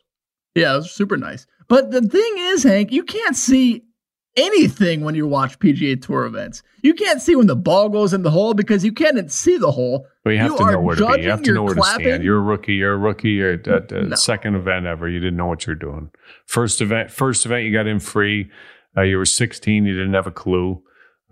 [0.55, 1.47] Yeah, it was super nice.
[1.69, 3.85] But the thing is, Hank, you can't see
[4.37, 6.63] anything when you watch PGA Tour events.
[6.83, 9.71] You can't see when the ball goes in the hole because you can't see the
[9.71, 10.07] hole.
[10.25, 11.23] But you have You to know where to be.
[11.23, 12.23] You have to know where to stand.
[12.25, 12.75] You're a rookie.
[12.75, 13.31] You're a rookie.
[13.31, 14.17] You're at, at the No.
[14.17, 15.09] second event ever.
[15.09, 16.11] You didn't know what you're doing.
[16.47, 18.51] First event, first event, you got in free.
[18.97, 19.85] Uh, you were 16.
[19.87, 20.83] You didn't have a clue.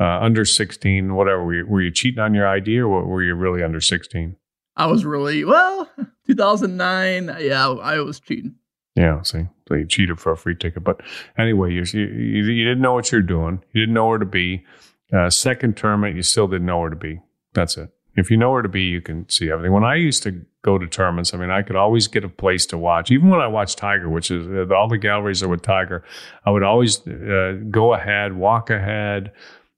[0.01, 1.45] Uh, under 16, whatever.
[1.45, 4.37] Were you, were you cheating on your ID, or were you really under 16?
[4.77, 5.91] I was really well.
[6.29, 7.37] 2009.
[7.41, 8.55] Yeah, I was cheating.
[8.95, 10.83] Yeah, see, so you cheated for a free ticket.
[10.83, 11.01] But
[11.37, 13.63] anyway, you you, you didn't know what you're doing.
[13.73, 14.65] You didn't know where to be.
[15.13, 17.21] Uh, second tournament, you still didn't know where to be.
[17.55, 17.91] That's it.
[18.17, 19.73] If you know where to be, you can see everything.
[19.73, 22.67] When I used to go to tournaments, I mean, I could always get a place
[22.67, 23.13] to watch.
[23.13, 26.03] Even when I watched Tiger, which is uh, all the galleries are with Tiger,
[26.45, 29.31] I would always uh, go ahead, walk ahead.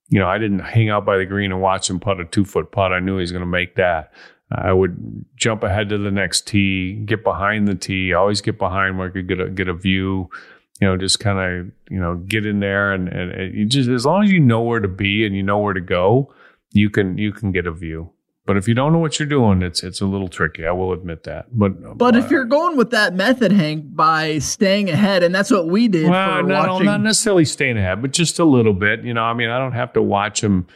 [0.08, 2.46] You know, I didn't hang out by the green and watch him putt a two
[2.46, 2.92] foot putt.
[2.92, 4.12] I knew he was going to make that.
[4.52, 8.98] I would jump ahead to the next tee, get behind the tee, always get behind
[8.98, 10.28] where I could get a get a view.
[10.80, 13.88] You know, just kind of you know get in there and, and, and you just
[13.88, 16.34] as long as you know where to be and you know where to go,
[16.72, 18.10] you can you can get a view.
[18.46, 20.66] But if you don't know what you're doing, it's it's a little tricky.
[20.66, 21.46] I will admit that.
[21.56, 25.52] But But uh, if you're going with that method, Hank, by staying ahead, and that's
[25.52, 29.04] what we did well, for not, not necessarily staying ahead, but just a little bit.
[29.04, 30.66] You know, I mean, I don't have to watch him.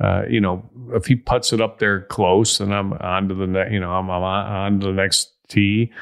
[0.00, 3.46] Uh, you know, if he puts it up there close, and I'm on to the
[3.46, 5.92] ne- you know, I'm, I'm on, to the next tee.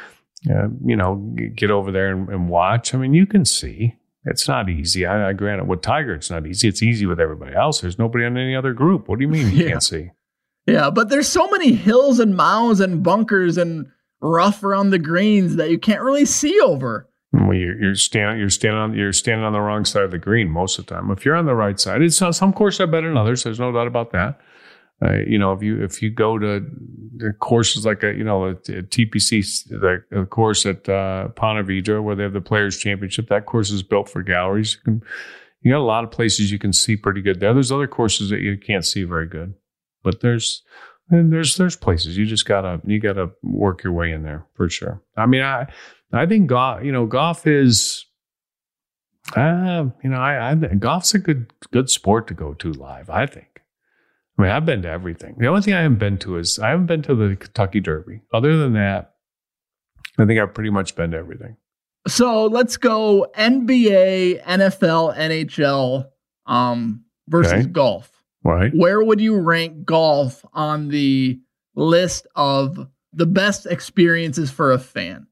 [0.51, 1.17] Uh, you know,
[1.55, 2.95] get over there and, and watch.
[2.95, 3.97] I mean, you can see.
[4.25, 5.05] It's not easy.
[5.05, 5.67] I, I grant it.
[5.67, 6.69] With Tiger, it's not easy.
[6.69, 7.81] It's easy with everybody else.
[7.81, 9.09] There's nobody on any other group.
[9.09, 9.69] What do you mean you Yeah.
[9.71, 10.11] can't see?
[10.67, 13.87] yeah, but there's so many hills and mounds and bunkers and
[14.23, 17.09] rough around the greens that you can't really see over.
[17.33, 20.19] Well, you're, you're standing, you're standing on, you're standing on the wrong side of the
[20.19, 21.11] green most of the time.
[21.11, 23.45] If you're on the right side, it's not, some courses are better than others.
[23.45, 24.41] There's no doubt about that.
[25.03, 26.63] Uh, you know, if you if you go to
[27.39, 32.03] courses like a you know a, a TPC, the, the course at uh, Ponte Vedra
[32.03, 34.75] where they have the Players Championship, that course is built for galleries.
[34.75, 35.03] You, can,
[35.63, 37.55] you got a lot of places you can see pretty good there.
[37.55, 39.55] There's other courses that you can't see very good,
[40.03, 40.63] but there's
[41.09, 44.69] and there's there's places you just gotta you gotta work your way in there for
[44.69, 45.01] sure.
[45.17, 45.67] I mean, I
[46.13, 48.07] I think golf you know golf is.
[49.37, 53.11] Uh, you know, I, I golf's a good good sport to go to live.
[53.11, 53.63] I think.
[54.39, 55.37] I mean, I've been to everything.
[55.39, 58.23] The only thing I haven't been to is I haven't been to the Kentucky Derby.
[58.33, 59.15] Other than that,
[60.19, 61.57] I think I've pretty much been to everything.
[62.09, 66.07] So let's go NBA, NFL, NHL,
[66.47, 67.67] um, versus Okay.
[67.67, 68.11] golf.
[68.43, 68.73] Right.
[68.75, 71.39] Where would you rank golf on the
[71.77, 75.27] list of the best experiences for a fan?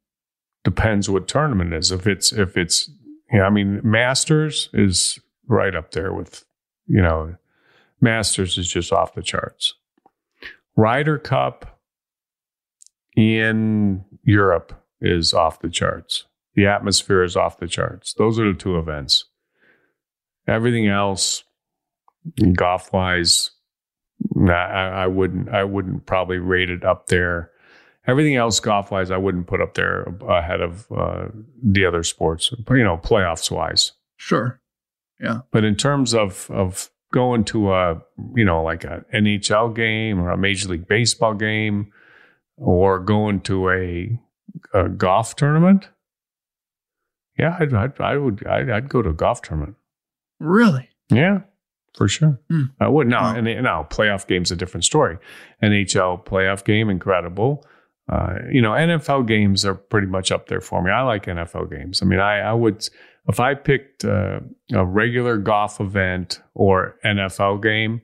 [0.68, 1.90] Depends what tournament is.
[1.90, 2.90] If it's if it's
[3.32, 6.44] yeah, I mean Masters is right up there with
[6.86, 7.36] you know
[8.02, 9.72] Masters is just off the charts.
[10.76, 11.80] Ryder Cup
[13.16, 16.26] in Europe is off the charts.
[16.54, 18.12] The atmosphere is off the charts.
[18.12, 19.24] Those are the two events.
[20.46, 21.44] Everything else,
[22.52, 23.52] golf wise,
[24.36, 25.48] I, I wouldn't.
[25.48, 27.52] I wouldn't probably rate it up there.
[28.08, 31.26] Everything else, golf wise, I wouldn't put up there ahead of uh,
[31.62, 32.50] the other sports.
[32.70, 33.92] You know, playoffs wise.
[34.16, 34.60] Sure.
[35.20, 35.40] Yeah.
[35.52, 38.00] But in terms of of going to a
[38.34, 41.92] you know like an NHL game or a Major League Baseball game,
[42.56, 44.18] or going to a,
[44.72, 45.88] a golf tournament,
[47.38, 49.76] yeah, I'd, I'd, I would I'd, I'd go to a golf tournament.
[50.40, 50.88] Really?
[51.10, 51.40] Yeah,
[51.96, 52.40] for sure.
[52.50, 52.64] Hmm.
[52.80, 53.06] I would.
[53.06, 53.36] No, Wow.
[53.36, 55.18] and now playoff game's a different story.
[55.62, 57.66] NHL playoff game, incredible.
[58.08, 60.90] Uh, you know, NFL games are pretty much up there for me.
[60.90, 62.00] I like NFL games.
[62.02, 62.88] I mean, I, I would
[63.28, 64.40] if I picked uh,
[64.72, 68.00] a regular golf event or NFL game,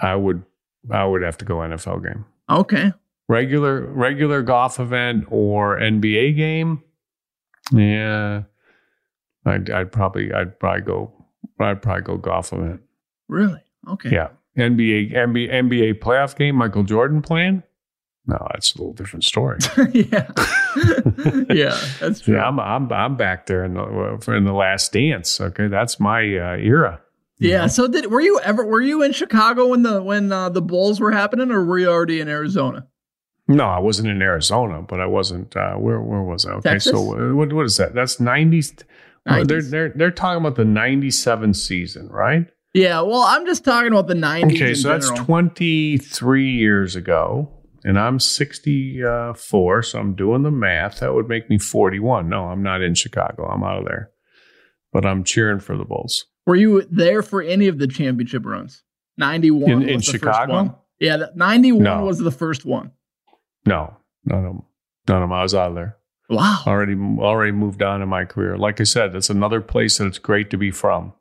[0.00, 0.44] I would
[0.90, 2.24] I would have to go NFL game.
[2.48, 2.92] Okay.
[3.28, 6.82] Regular regular golf event or NBA game,
[7.72, 8.42] yeah.
[9.44, 11.12] I'd, I'd probably I'd probably go
[11.60, 12.80] I'd probably go golf event.
[13.28, 13.62] Really?
[13.88, 14.10] Okay.
[14.10, 14.28] Yeah.
[14.56, 16.56] NBA NBA NBA playoff game.
[16.56, 17.62] Michael Jordan playing.
[18.28, 19.58] No, it's a little different story.
[19.92, 20.30] yeah.
[21.50, 22.34] yeah, that's true.
[22.34, 25.40] Yeah, I'm I'm I'm back there in the in the last dance.
[25.40, 27.00] Okay, that's my uh, era.
[27.38, 27.68] Yeah.
[27.68, 31.00] So did were you ever were you in Chicago when the when uh, the Bulls
[31.00, 32.86] were happening, or were you already in Arizona?
[33.46, 35.56] No, I wasn't in Arizona, but I wasn't.
[35.56, 36.52] Uh, where where was I?
[36.52, 36.92] Okay, Texas?
[36.92, 37.94] so what what is that?
[37.94, 38.62] That's ninety.
[39.24, 42.46] They're they're they're talking about the ninety seven season, right?
[42.74, 43.00] Yeah.
[43.00, 44.54] Well, I'm just talking about the '90s.
[44.54, 47.48] Okay, so that's twenty three years ago,
[47.88, 49.02] and I'm sixty
[49.36, 51.00] four, so I'm doing the math.
[51.00, 52.28] That would make me forty one.
[52.28, 53.46] No, I'm not in Chicago.
[53.46, 54.10] I'm out of there,
[54.92, 56.26] but I'm cheering for the Bulls.
[56.46, 58.82] Were you there for any of the championship runs?
[59.16, 60.38] 91 In- was in the Chicago?
[60.38, 60.74] First one.
[61.00, 62.04] Yeah, 91 No.
[62.04, 62.92] was the first one.
[63.66, 64.62] No, none of them.
[65.08, 65.32] None of them.
[65.32, 65.96] I was out of there.
[66.30, 66.62] Wow.
[66.66, 68.58] already already moved on in my career.
[68.58, 71.14] Like I said, that's another place that it's great to be from.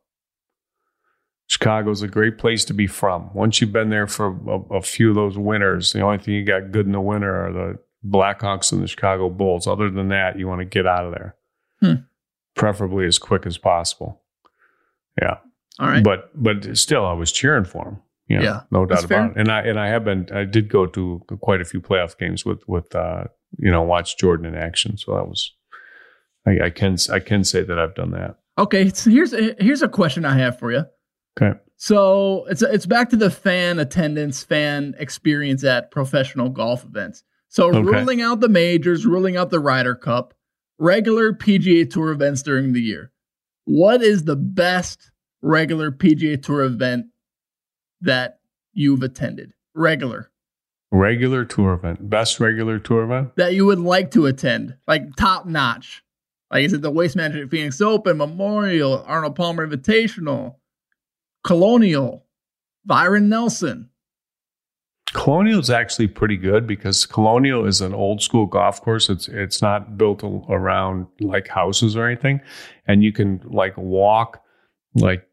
[1.47, 3.33] Chicago's a great place to be from.
[3.33, 6.43] Once you've been there for a, a few of those winters, the only thing you
[6.45, 9.65] got good in the winter are the Blackhawks and the Chicago Bulls.
[9.65, 11.35] Other than that, you want to get out of there,
[11.81, 12.01] Hmm.
[12.55, 14.21] preferably as quick as possible.
[15.21, 15.37] Yeah,
[15.79, 16.03] All right.
[16.03, 18.01] but but still, I was cheering for them.
[18.27, 19.25] You know, Yeah, no doubt about fair.
[19.31, 19.37] it.
[19.37, 20.27] And I and I have been.
[20.33, 23.23] I did go to quite a few playoff games with with uh,
[23.57, 24.97] you know watch Jordan in action.
[24.97, 25.53] So that was.
[26.45, 28.35] I, I can I can say that I've done that.
[28.57, 30.83] okay, so here's here's a question I have for you.
[31.39, 31.57] Okay.
[31.77, 37.23] So it's it's back to the fan attendance, fan experience at professional golf events.
[37.49, 37.81] So Okay.
[37.81, 40.33] ruling out the majors, ruling out the Ryder Cup,
[40.79, 43.11] regular PGA Tour events during the year.
[43.65, 47.07] What is the best regular PGA Tour event
[48.01, 48.39] that
[48.73, 49.53] you've attended?
[49.75, 50.29] Regular
[50.89, 53.35] Regular tour event, best regular tour event.
[53.35, 56.01] that you would like to attend, like top notch.
[56.49, 60.55] Like is it the Waste Management Phoenix Open, Memorial, Arnold Palmer Invitational,
[61.47, 62.25] Colonial,
[62.85, 63.89] Byron Nelson?
[65.13, 69.09] Colonial is actually pretty good because Colonial is an old school golf course.
[69.09, 72.41] It's it's not built around like houses or anything,
[72.85, 74.43] and you can like walk
[74.93, 75.25] like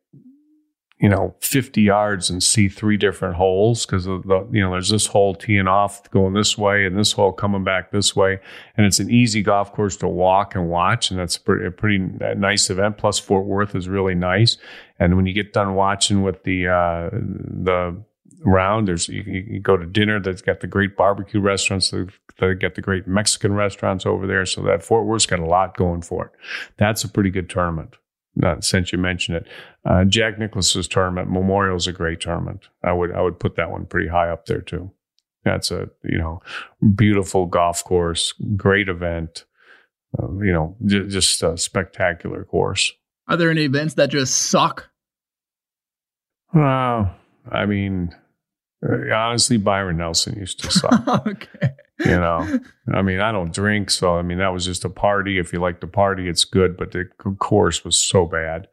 [0.99, 5.07] you know 50 yards and see three different holes because the you know there's this
[5.07, 8.39] hole teeing off going this way and this hole coming back this way,
[8.77, 11.99] and it's an easy golf course to walk and watch, and that's pretty, a pretty
[12.37, 12.99] nice event.
[12.99, 14.57] Plus Fort Worth is really nice,
[14.99, 18.03] and when you get done watching with the uh, the
[18.45, 18.89] round.
[18.89, 21.91] There's you, you go to dinner that's got the great barbecue restaurants.
[21.91, 24.47] That got the great Mexican restaurants over there.
[24.47, 26.33] So that Fort Worth's got a lot going for it.
[26.77, 27.97] That's a pretty good tournament.
[28.37, 29.47] Not since you mentioned it,
[29.85, 32.69] uh, Jack Nicklaus's tournament, Memorial is a great tournament.
[32.83, 34.91] I would I would put that one pretty high up there too.
[35.45, 36.43] That's a you know
[36.95, 39.45] beautiful golf course, great event.
[40.19, 42.93] Uh, you know, j- just a spectacular course.
[43.29, 44.91] Are there any events that just suck?
[46.53, 47.15] Well,
[47.51, 48.15] I mean,
[48.87, 51.09] uh, honestly, Byron Nelson used to suck.
[51.27, 51.75] okay.
[52.01, 52.61] You know?
[52.93, 55.39] I mean i don't drink so i mean that was just a party.
[55.39, 57.05] If you like the party it's good but the
[57.39, 58.69] course was so bad.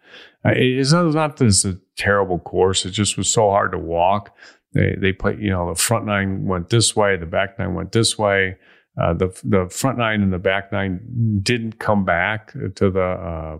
[0.46, 2.86] Uh, it's not, not that a terrible course.
[2.86, 4.36] It just was so hard to walk.
[4.74, 7.92] They they play you know the front nine went this way the back nine went
[7.92, 8.58] this way.
[9.02, 13.58] Uh, the the front nine and the back nine didn't come back to the uh,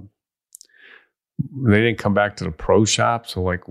[1.68, 3.28] they didn't come back to the pro shop.
[3.28, 3.62] So like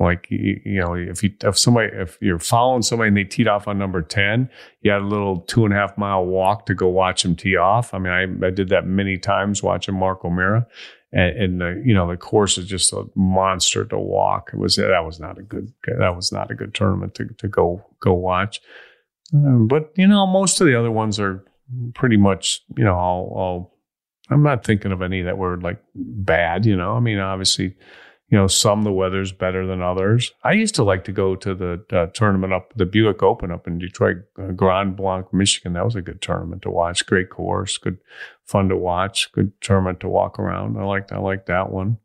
[0.00, 3.68] like you, know if you if somebody if you're following somebody and they teed off
[3.68, 4.50] on number 10
[4.80, 7.56] you had a little two and a half mile walk to go watch them tee
[7.56, 7.94] off.
[7.94, 10.66] I mean i, I did that many times watching mark o'meara.
[11.12, 14.50] And, and the you know the course is just a monster to walk.
[14.52, 17.48] It was that was not a good that was not a good tournament to, to
[17.48, 18.60] go go watch.
[19.34, 21.44] Um, but you know most of the other ones are
[21.94, 23.78] pretty much you know all, all
[24.30, 26.96] i'm not thinking of any that were like bad you know.
[26.96, 27.76] I mean obviously
[28.32, 30.32] you know, some the weather's better than others.
[30.42, 33.66] I used to like to go to the uh, tournament up, the Buick Open up
[33.66, 35.74] in Detroit, uh, Grand Blanc, Michigan.
[35.74, 37.04] That was a good tournament to watch.
[37.04, 37.98] Great course, good
[38.46, 39.30] fun to watch.
[39.32, 40.78] Good tournament to walk around.
[40.78, 41.98] I liked, I liked that one.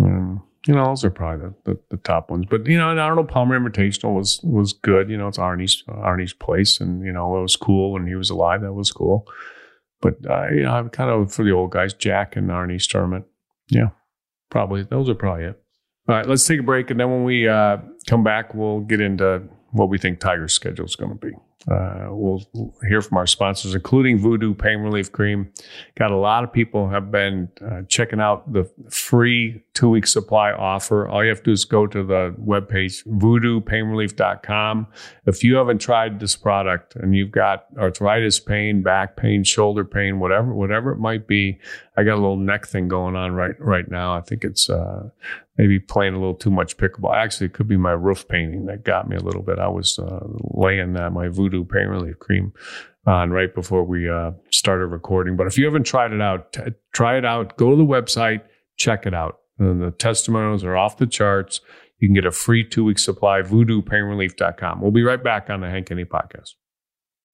[0.00, 2.46] Um, you know, those are probably the, the, the top ones.
[2.48, 5.10] But you know, and Arnold Palmer Invitational was was good.
[5.10, 8.30] You know, it's Arnie's Arnie's place, and you know, it was cool when he was
[8.30, 8.60] alive.
[8.60, 9.26] That was cool.
[10.00, 13.24] But uh, you know, I'm kind of for the old guys, Jack and Arnie's tournament.
[13.68, 13.88] Yeah.
[14.50, 15.62] Probably those are probably it.
[16.08, 19.00] All right, let's take a break, and then when we uh, come back, we'll get
[19.00, 21.32] into what we think Tiger's schedule is going to be.
[21.66, 22.40] Uh, we'll
[22.86, 25.52] hear from our sponsors, including Voodoo Pain Relief Cream.
[25.96, 30.52] Got a lot of people have been uh, checking out the free two week supply
[30.52, 31.08] offer.
[31.08, 34.86] All you have to do is go to the webpage, voodoopainrelief.com.
[35.26, 40.20] If you haven't tried this product and you've got arthritis pain, back pain, shoulder pain,
[40.20, 41.58] whatever, whatever it might be,
[41.96, 44.14] I got a little neck thing going on right, right now.
[44.14, 45.10] I think it's, uh,
[45.58, 47.14] maybe playing a little too much pickleball.
[47.14, 49.58] Actually, it could be my roof painting that got me a little bit.
[49.58, 50.20] I was uh,
[50.54, 52.52] laying uh, my Voodoo Pain Relief Cream
[53.06, 55.36] on right before we uh, started recording.
[55.36, 56.62] But if you haven't tried it out, t-
[56.94, 57.56] try it out.
[57.56, 58.42] Go to the website,
[58.76, 59.40] check it out.
[59.58, 61.60] And the testimonials are off the charts.
[61.98, 64.80] You can get a free two week supply, voodoopainrelief.com.
[64.80, 66.52] We'll be right back on the Hank Haney podcast.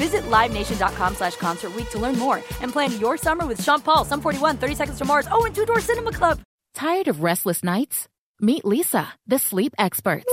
[0.00, 4.06] Visit LiveNation.com slash Concert Week to learn more and plan your summer with Sean Paul,
[4.06, 6.40] Sum 41, 30 Seconds to Mars, oh, and Two Door Cinema Club.
[6.74, 8.08] Tired of restless nights?
[8.40, 10.24] Meet Leesa, the sleep experts.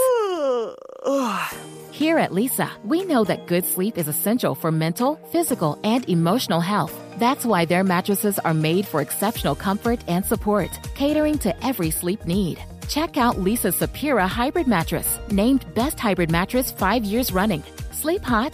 [1.92, 6.62] Here at Leesa, we know that good sleep is essential for mental, physical, and emotional
[6.62, 6.94] health.
[7.18, 12.26] That's why their mattresses are made for exceptional comfort and support, catering to every sleep
[12.26, 12.58] need.
[12.88, 17.64] Check out Leesa's Sapira Hybrid Mattress, named Best Hybrid Mattress five years running.
[17.92, 18.54] Sleep hot?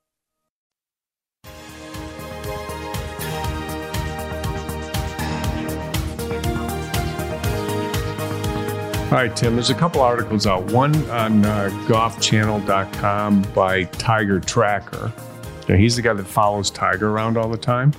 [9.11, 10.71] All right, Tim, there's a couple articles out.
[10.71, 15.11] One on uh, golfchannel.com by Tiger Tracker.
[15.67, 17.91] Now, he's the guy that follows Tiger around all the time.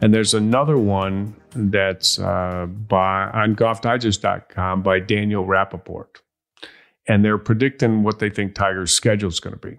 [0.00, 6.20] And there's another one that's uh, by on golfdigest.com by Daniel Rapaport.
[7.08, 9.76] And they're predicting what they think Tiger's schedule is going to be.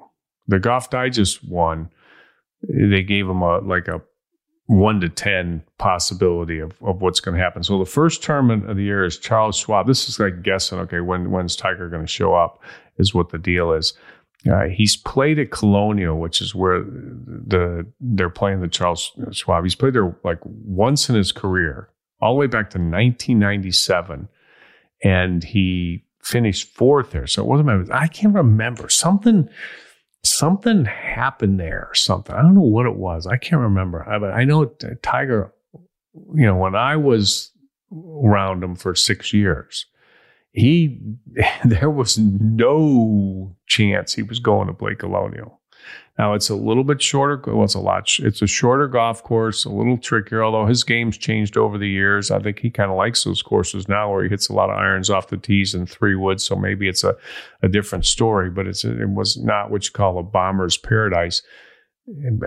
[0.49, 1.89] The Golf Digest one,
[2.67, 4.01] they gave him a like a
[4.71, 7.61] one to 10 possibility of, of what's going to happen.
[7.61, 9.85] So the first tournament of the year is Charles Schwab.
[9.85, 12.63] This is like guessing, okay, when, when's Tiger going to show up
[12.97, 13.91] is what the deal is.
[14.49, 19.63] Uh, he's played at Colonial, which is where the they're playing the Charles Schwab.
[19.63, 21.89] He's played there like once in his career,
[22.21, 24.29] all the way back to 1997,
[25.03, 27.27] and he finished fourth there.
[27.27, 27.91] So it wasn't.
[27.91, 29.47] I can't remember something
[30.23, 32.35] something happened there or something.
[32.35, 33.25] I don't know what it was.
[33.27, 34.07] I can't remember.
[34.07, 34.65] I, but I know
[35.01, 35.53] Tiger,
[36.13, 37.51] you know, when I was
[37.91, 39.85] around him for six years,
[40.51, 40.99] he,
[41.65, 45.60] there was no chance he was going to play Colonial.
[46.21, 47.41] Now it's a little bit shorter.
[47.51, 48.07] Well, it's a lot.
[48.19, 50.43] It's a shorter golf course, a little trickier.
[50.43, 53.87] Although his game's changed over the years, I think he kind of likes those courses
[53.87, 56.43] now, where he hits a lot of irons off the tees and three woods.
[56.45, 57.15] So maybe it's a,
[57.63, 58.51] a different story.
[58.51, 61.41] But it's it was not what you call a bomber's paradise.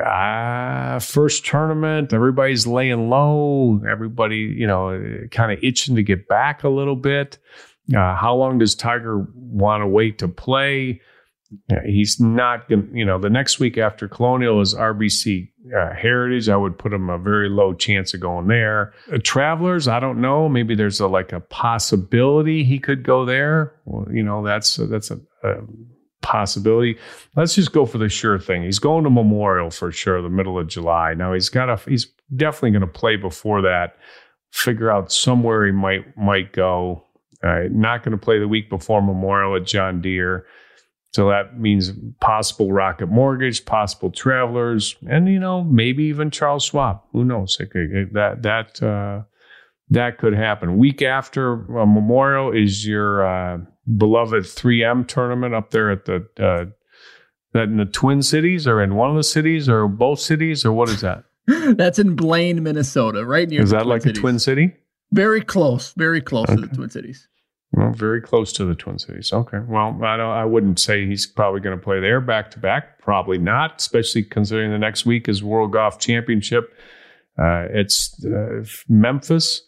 [0.07, 3.83] Ah, first tournament, everybody's laying low.
[3.91, 7.39] Everybody, you know, kind of itching to get back a little bit.
[7.93, 11.01] Uh, how long does Tiger want to wait to play?
[11.85, 16.49] He's not going to, you know, the next week after Colonial is RBC uh, Heritage.
[16.49, 18.93] I would put him a very low chance of going there.
[19.13, 20.49] Uh, travelers, I don't know.
[20.49, 23.75] Maybe there's a, like a possibility he could go there.
[23.85, 25.57] Well, you know, that's, that's a, a
[26.23, 26.99] possibility.
[27.37, 28.65] Let's just go for the sure thing.
[28.65, 31.15] He's going to Memorial for sure, the middle of July.
[31.15, 33.97] Now he's got a, he's definitely going to play before that.
[34.53, 37.05] Figure out somewhere he might might go.
[37.43, 40.47] Uh, not going to play the week before Memorial at John Deere
[41.15, 47.03] So that means possible Rocket Mortgage, possible Travelers, and you know maybe even Charles Schwab.
[47.13, 47.57] Who knows?
[47.57, 49.23] Could, that that uh,
[49.91, 50.77] that could happen.
[50.77, 53.59] Week after uh, Memorial is your uh,
[53.97, 56.65] beloved 3M tournament up there at the uh,
[57.53, 60.73] that in the Twin Cities or in one of the cities or both cities or
[60.73, 61.23] what is that?
[61.77, 63.63] That's in Blaine, Minnesota, right near.
[63.63, 64.19] Is that like cities.
[64.19, 64.75] a Twin City?
[65.13, 66.61] Very close, very close okay.
[66.61, 67.29] to the Twin Cities.
[67.77, 69.33] Well, very close to the Twin Cities.
[69.33, 69.59] Okay.
[69.67, 70.31] Well, I don't.
[70.31, 73.01] I wouldn't say he's probably going to play there back to back.
[73.01, 76.73] Probably not, especially considering the next week is World Golf Championship.
[77.37, 79.63] Uh, it's uh, Memphis.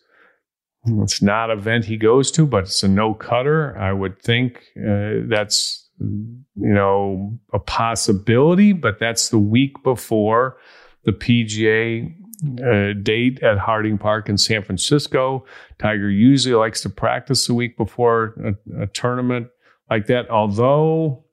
[0.85, 3.77] It's not an event he goes to, but it's a no cutter.
[3.77, 10.59] I would think uh, that's you know a possibility, but that's the week before
[11.05, 12.15] the PGA
[12.45, 15.45] uh, date at Harding Park in San Francisco.
[15.79, 19.49] Tiger usually likes to practice the week before a, a tournament
[19.91, 20.31] like that.
[20.31, 21.25] Although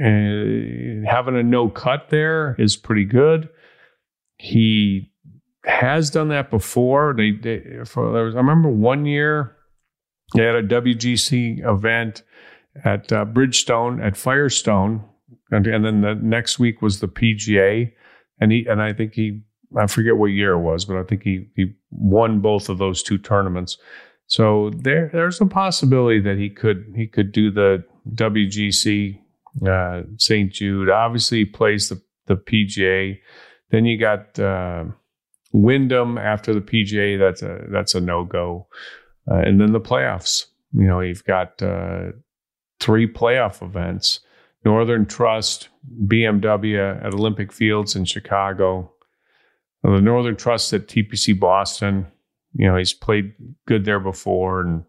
[0.00, 3.48] uh, having a no cut there is pretty good.
[4.36, 5.10] He
[5.64, 7.14] has done that before.
[7.16, 9.56] They, they for there was, I remember one year
[10.34, 12.22] they had a WGC event
[12.84, 15.02] at uh, Bridgestone at Firestone,
[15.50, 17.92] and, and then the next week was the PGA,
[18.38, 19.42] and he and I think he
[19.76, 23.02] I forget what year it was, but I think he he won both of those
[23.02, 23.78] two tournaments.
[24.26, 29.18] So there there's a possibility that he could he could do the WGC
[29.66, 30.52] uh, St.
[30.52, 30.90] Jude.
[30.90, 33.18] Obviously, he plays the the PGA.
[33.70, 34.84] Then you got uh,
[35.52, 37.18] Wyndham after the PGA.
[37.18, 38.66] That's a that's a no go.
[39.30, 40.46] Uh, and then the playoffs.
[40.72, 42.12] You know, you've got uh,
[42.80, 44.20] three playoff events:
[44.64, 45.68] Northern Trust,
[46.04, 48.92] BMW at Olympic Fields in Chicago,
[49.94, 52.06] the Northern Trust at TPC Boston.
[52.54, 53.34] You know, he's played
[53.66, 54.84] good there before, and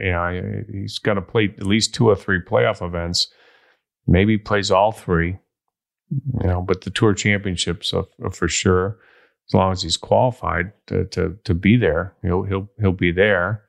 [0.00, 3.28] you know he's got to play at least two or three playoff events.
[4.06, 5.38] Maybe he plays all three.
[6.10, 8.98] You know, but the Tour Championships are, are for sure.
[9.48, 13.64] As long as he's qualified to to to be there, he'll he'll he'll be there.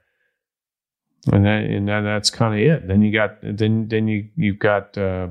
[1.32, 2.88] And then and then that's kind of it.
[2.88, 5.27] Then you got then then you you've got uh,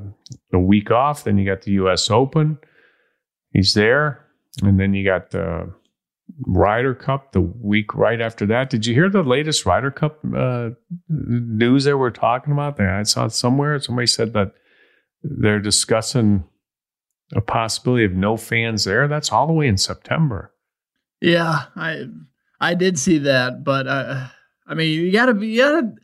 [0.53, 1.25] a week off.
[1.25, 2.11] Then you got the U.S.
[2.11, 2.59] Open.
[3.53, 4.28] He's there
[4.63, 5.73] and then you got the
[6.47, 8.71] Ryder Cup the week right after that.
[8.71, 10.71] Did you hear the latest Ryder Cup uh,
[11.09, 12.81] news that we're talking about?
[12.81, 14.53] I saw it somewhere somebody said that
[15.23, 16.45] they're discussing
[17.35, 19.09] a possibility of no fans there.
[19.09, 20.53] That's all the way in September.
[21.21, 22.07] Yeah, I
[22.61, 24.29] I did see that, but uh,
[24.67, 25.95] I mean, you gotta be, you gotta.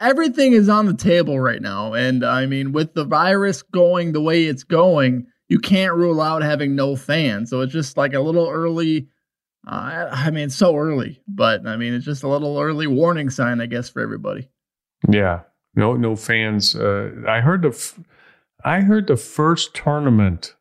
[0.00, 4.20] Everything is on the table right now, and I mean, with the virus going the
[4.20, 7.50] way it's going, you can't rule out having no fans.
[7.50, 9.08] So it's just like a little early.
[9.68, 13.60] Uh, I mean, so early, but I mean, it's just a little early warning sign,
[13.60, 14.48] I guess, for everybody.
[15.10, 15.40] Yeah,
[15.74, 16.74] no, no fans.
[16.74, 18.00] Uh, I heard the, f-
[18.64, 20.56] I heard the first tournament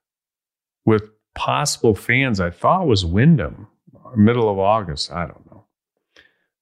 [0.85, 1.03] with
[1.35, 2.41] possible fans.
[2.41, 3.67] I thought was Wyndham,
[4.17, 5.09] middle of August.
[5.09, 5.67] I don't know.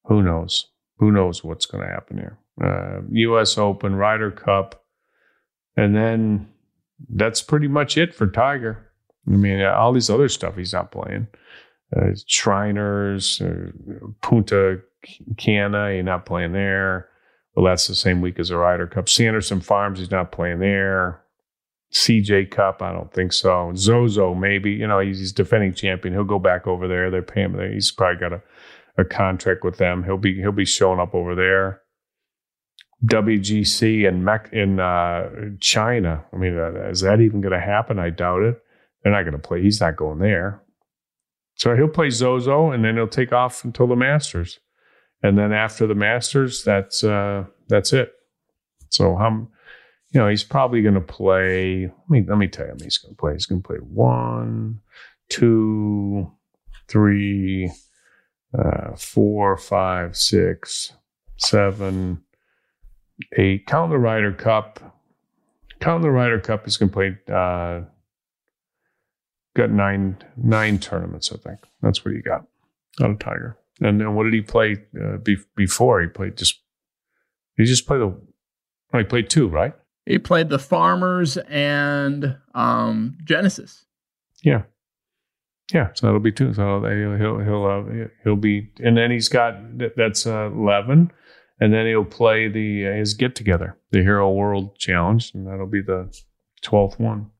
[0.03, 0.67] Who knows?
[0.99, 2.37] Who knows what's going to happen here?
[2.63, 3.57] Uh, U.S.
[3.57, 4.83] Open, Ryder Cup,
[5.75, 6.49] and then
[7.07, 8.89] that's pretty much it for Tiger.
[9.27, 11.27] I mean, all these other stuff he's not playing.
[11.95, 13.71] Uh, Shriners, uh,
[14.21, 14.81] Punta
[15.37, 17.09] Cana, he's not playing there.
[17.55, 19.09] Well, that's the same week as the Ryder Cup.
[19.09, 21.21] Sanderson Farms, he's not playing there.
[21.91, 23.71] CJ Cup, I don't think so.
[23.75, 24.71] Zozo, maybe.
[24.71, 26.13] You know, he's, he's defending champion.
[26.13, 27.09] He'll go back over there.
[27.09, 27.73] They're paying him.
[27.73, 28.41] He's probably got a,
[28.97, 30.03] a contract with them.
[30.03, 31.81] He'll be he'll be showing up over there.
[33.05, 35.29] WGC in Mec- in uh,
[35.59, 36.25] China.
[36.33, 37.97] I mean, uh, is that even going to happen?
[37.97, 38.61] I doubt it.
[39.03, 39.61] They're not going to play.
[39.61, 40.61] He's not going there.
[41.55, 44.59] So he'll play Zozo, and then he'll take off until the Masters,
[45.21, 48.13] and then after the Masters, that's uh, that's it.
[48.89, 49.49] So I'm,
[50.11, 51.87] you know, he's probably going to play.
[51.87, 53.33] Let me let me tell you, he's going to play.
[53.33, 54.79] He's going to play one,
[55.29, 56.31] two,
[56.87, 57.71] three,
[58.57, 60.93] uh, four, five, six,
[61.37, 62.23] seven
[63.37, 64.79] a count the Ryder Cup.
[65.79, 67.17] Count the Ryder Cup is complete.
[67.29, 67.81] Uh,
[69.55, 71.59] got nine nine tournaments, I think.
[71.81, 72.45] That's what he got
[73.01, 73.57] out of Tiger.
[73.81, 76.01] And then what did he play uh, be- before?
[76.01, 76.59] He played just.
[77.55, 78.19] He just played the.
[78.93, 79.73] Oh, he played two, right?
[80.05, 83.85] He played the Farmers and um, Genesis.
[84.43, 84.63] Yeah,
[85.73, 85.89] yeah.
[85.93, 86.53] So that'll be two.
[86.53, 89.55] So he'll he'll he'll uh, he'll be, and then he's got
[89.95, 91.11] that's uh, eleven
[91.59, 95.67] and then he'll play the uh, his get together, the Hero World Challenge, and that'll
[95.67, 96.13] be the
[96.61, 97.31] twelfth one.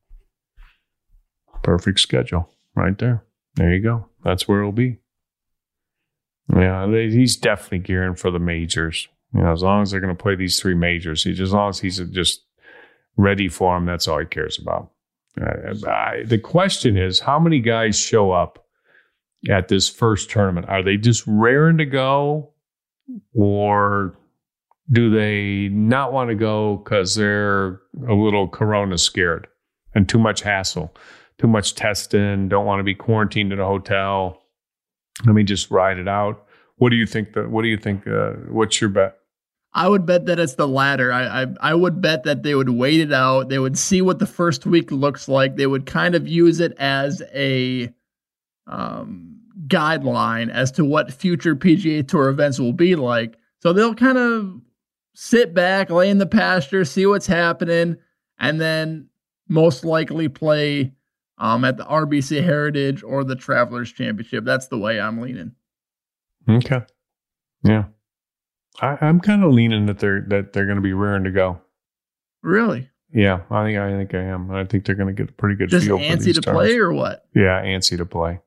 [1.62, 3.24] Perfect schedule, right there.
[3.56, 4.06] There you go.
[4.24, 4.98] That's where it'll be.
[6.54, 9.08] Yeah, he's definitely gearing for the majors.
[9.34, 11.68] You know, as long as they're going to play these three majors, he, as long
[11.70, 12.44] as he's just
[13.16, 14.90] ready for them, That's all he cares about.
[15.40, 18.66] Uh, I, the question is, how many guys show up
[19.48, 20.68] at this first tournament?
[20.68, 22.49] Are they just raring to go,
[23.34, 24.16] or
[24.92, 29.46] do they not want to go because they're a little corona scared
[29.94, 30.94] and too much hassle,
[31.38, 34.42] too much testing, don't want to be quarantined in a hotel?
[35.24, 36.46] Let me just ride it out.
[36.76, 37.36] What do you think?
[37.36, 38.06] What do you think?
[38.06, 39.16] Uh, what's your bet?
[39.72, 41.12] I would bet that it's the latter.
[41.12, 43.48] I, I I would bet that they would wait it out.
[43.50, 45.56] They would see what the first week looks like.
[45.56, 47.92] They would kind of use it as a
[48.66, 53.36] um, guideline as to what future PGA Tour events will be like.
[53.60, 54.60] So they'll kind of
[55.14, 57.96] sit back, lay in the pasture, see what's happening,
[58.38, 59.08] and then
[59.48, 60.92] most likely play
[61.38, 64.44] um, at the RBC Heritage or the Travelers Championship.
[64.44, 65.52] That's the way I'm leaning.
[66.48, 66.82] Okay.
[67.62, 67.84] Yeah.
[68.80, 71.60] I, am kind of leaning that they're that they're going to be rearing to go.
[72.42, 72.88] Really?
[73.12, 74.50] Yeah, I think I think I am.
[74.50, 76.52] I think they're going to get a pretty good just feel antsy for these to
[76.52, 77.26] play or what?
[77.34, 78.40] Yeah, antsy to play.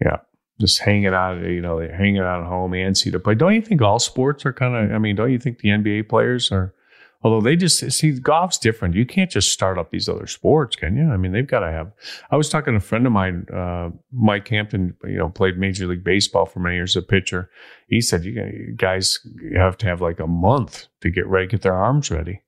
[0.00, 0.18] Yeah,
[0.60, 1.40] just hanging out.
[1.42, 3.34] You know, they're hanging out at home, and see to play.
[3.34, 4.94] Don't you think all sports are kind of?
[4.94, 6.74] I mean, don't you think the NBA players are?
[7.22, 8.94] Although they just see golf's different.
[8.94, 11.10] You can't just start up these other sports, can you?
[11.10, 11.90] I mean, they've got to have.
[12.30, 14.96] I was talking to a friend of mine, uh, Mike Hampton.
[15.02, 17.50] You know, played Major League Baseball for many years, as a pitcher.
[17.88, 19.18] He said, "You guys
[19.56, 22.42] have to have like a month to get ready, get their arms ready.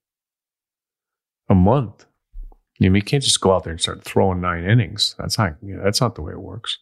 [1.49, 2.07] A month.
[2.79, 5.17] You, mean, you can't just go out there and start throwing nine innings.
[5.19, 5.57] That's not.
[5.63, 6.79] You know, that's not the way it works."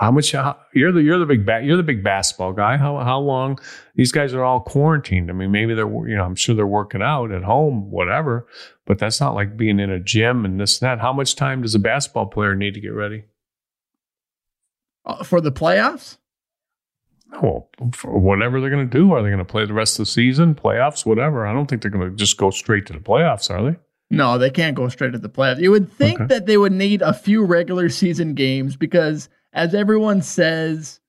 [0.00, 0.32] How much?
[0.32, 2.78] How, you're the you're the big you're the big basketball guy.
[2.78, 3.58] How how long?
[3.96, 5.28] These guys are all quarantined.
[5.28, 8.46] I mean, maybe they're you know I'm sure they're working out at home, whatever.
[8.86, 11.02] But that's not like being in a gym and this and that.
[11.02, 13.24] How much time does a basketball player need to get ready
[15.04, 16.16] uh, for the playoffs?
[17.42, 20.06] Well, for whatever they're going to do, are they going to play the rest of
[20.06, 21.46] the season, playoffs, whatever?
[21.46, 23.78] I don't think they're going to just go straight to the playoffs, are they?
[24.10, 25.60] No, they can't go straight to the playoffs.
[25.60, 26.26] You would think okay.
[26.28, 31.00] that they would need a few regular season games because as everyone says,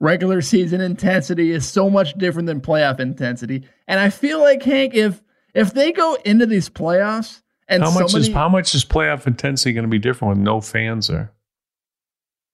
[0.00, 3.64] regular season intensity is so much different than playoff intensity.
[3.88, 5.22] And I feel like Hank, if
[5.54, 9.72] if they go into these playoffs and how much is how much is playoff intensity
[9.72, 11.32] going to be different with no fans there?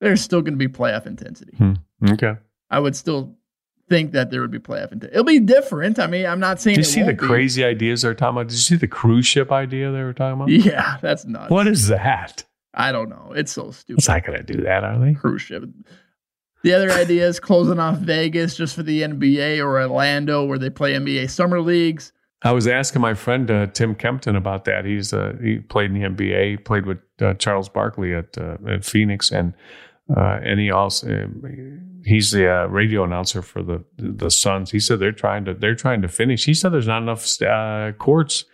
[0.00, 1.56] There's still going to be playoff intensity.
[1.56, 1.74] Hmm.
[2.10, 2.34] Okay.
[2.70, 3.34] I would still
[3.88, 5.12] think that there would be playoff intensity.
[5.12, 5.98] It'll be different.
[5.98, 6.76] I mean, I'm not saying.
[6.76, 7.26] Did you see the be.
[7.26, 8.48] crazy ideas they're talking about?
[8.48, 10.50] Did you see the cruise ship idea they were talking about?
[10.50, 11.50] Yeah, that's nuts.
[11.50, 12.44] What is that?
[12.78, 13.32] I don't know.
[13.34, 13.98] It's so stupid.
[13.98, 15.12] It's not going to do that, are they?
[15.12, 15.64] Cruise ship.
[16.62, 20.70] The other idea is closing off Vegas just for the NBA or Orlando where they
[20.70, 22.12] play NBA summer leagues.
[22.42, 24.84] I was asking my friend uh, Tim Kempton about that.
[24.84, 28.84] He's uh, he played in the NBA, played with uh, Charles Barkley at, uh, at
[28.84, 29.54] Phoenix, and
[30.16, 31.28] uh, and he also
[32.04, 34.70] he's the uh, radio announcer for the the Suns.
[34.70, 36.44] He said they're trying to they're trying to finish.
[36.44, 37.26] He said there's not enough
[37.98, 38.44] courts.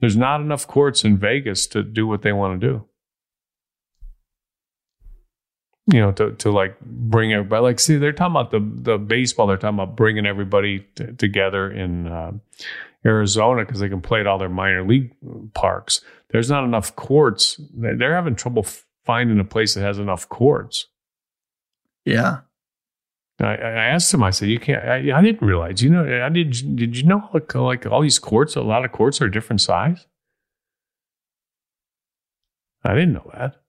[0.00, 2.86] There's not enough courts in Vegas to do what they want to do
[5.86, 7.62] you know, to, to like bring everybody.
[7.62, 9.46] Like, see, they're talking about the the baseball.
[9.46, 12.32] They're talking about bringing everybody t- together in uh,
[13.04, 15.12] Arizona because they can play at all their minor league
[15.52, 16.00] parks.
[16.30, 17.60] There's not enough courts.
[17.74, 18.66] They're having trouble
[19.04, 20.86] finding a place that has enough courts.
[22.04, 22.40] Yeah.
[23.40, 24.22] I, I asked him.
[24.22, 25.82] I said, "You can't." I, I, didn't realize.
[25.82, 26.76] You know, I did.
[26.76, 28.54] Did you know like like all these courts?
[28.54, 30.06] A lot of courts are different size.
[32.84, 33.63] I didn't know that.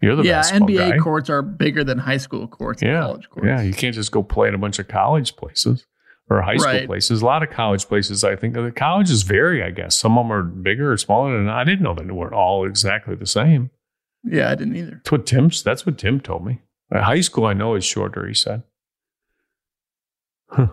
[0.00, 0.42] You're the yeah.
[0.42, 0.98] NBA guy.
[0.98, 2.82] courts are bigger than high school courts.
[2.82, 3.46] Yeah, college courts.
[3.46, 5.86] Yeah, you can't just go play in a bunch of college places
[6.30, 6.86] or high school right.
[6.86, 7.20] places.
[7.20, 9.62] A lot of college places, I think the colleges vary.
[9.62, 11.36] I guess some of them are bigger or smaller.
[11.36, 13.70] And I didn't know that they weren't all exactly the same.
[14.24, 14.92] Yeah, I didn't either.
[14.92, 15.62] That's what Tim's.
[15.62, 16.60] That's what Tim told me.
[16.92, 18.26] High school, I know, is shorter.
[18.26, 18.62] He said.
[20.52, 20.66] Huh.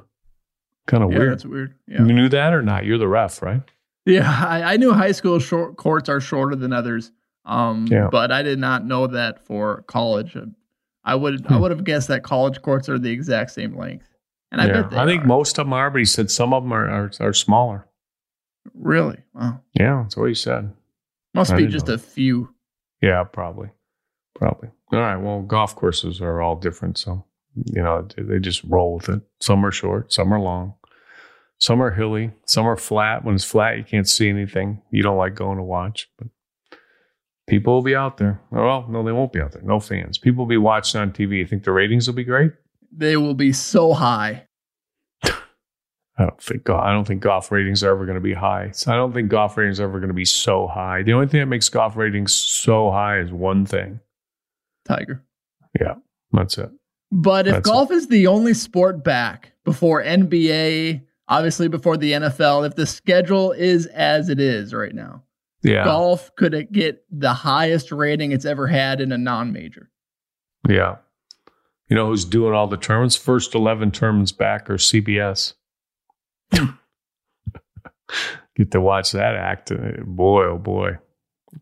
[0.88, 1.20] Kind of weird.
[1.20, 1.34] yeah, weird.
[1.34, 1.76] That's weird.
[1.88, 1.98] Yeah.
[2.00, 2.84] You knew that or not?
[2.84, 3.62] You're the ref, right?
[4.08, 7.12] Yeah, I, I knew high school short courts are shorter than others.
[7.48, 8.10] Um, yeah.
[8.12, 10.38] but I did not know that for college.
[11.04, 11.54] I would hmm.
[11.54, 14.08] I would have guessed that college courts are the exact same length.
[14.52, 14.82] And I yeah.
[14.84, 15.28] bet I think are.
[15.28, 17.88] most of them are, but he said some of them are are, are smaller.
[18.74, 19.18] Really?
[19.34, 19.62] Wow.
[19.74, 20.74] Yeah, that's what he said.
[21.34, 22.54] Must I be just a few.
[23.02, 23.70] Yeah, probably.
[24.36, 24.70] Probably.
[24.91, 25.16] All right.
[25.16, 27.24] Well, golf courses are all different, so
[27.66, 29.22] you know they just roll with it.
[29.39, 30.76] Some are short, some are long,
[31.60, 33.24] some are hilly, some are flat.
[33.24, 34.82] When it's flat, you can't see anything.
[34.91, 36.28] You don't like going to watch, but
[37.48, 38.39] people will be out there.
[38.52, 39.62] Well, no, they won't be out there.
[39.64, 40.18] No fans.
[40.18, 41.39] People will be watching on TV.
[41.39, 42.52] You think the ratings will be great?
[42.91, 44.48] They will be so high.
[46.20, 48.72] I don't think I don't think golf ratings are ever going to be high.
[48.72, 51.04] So I don't think golf ratings are ever going to be so high.
[51.04, 54.00] The only thing that makes golf ratings so high is one thing.
[54.86, 55.24] Tiger.
[55.80, 55.95] Yeah,
[56.32, 56.72] that's it.
[57.12, 57.95] But if that's golf it.
[57.95, 63.86] is the only sport back before NBA, obviously before the NFL, if the schedule is
[63.88, 65.22] as it is right now,
[65.68, 65.84] Yeah.
[65.84, 69.89] golf could it get the highest rating it's ever had in a non-major.
[70.68, 70.97] Yeah.
[71.89, 73.15] You know who's doing all the tournaments?
[73.15, 75.53] First 11 tournaments back are CBS.
[78.55, 79.72] Get to watch that act.
[79.72, 80.97] Uh, boy, oh boy.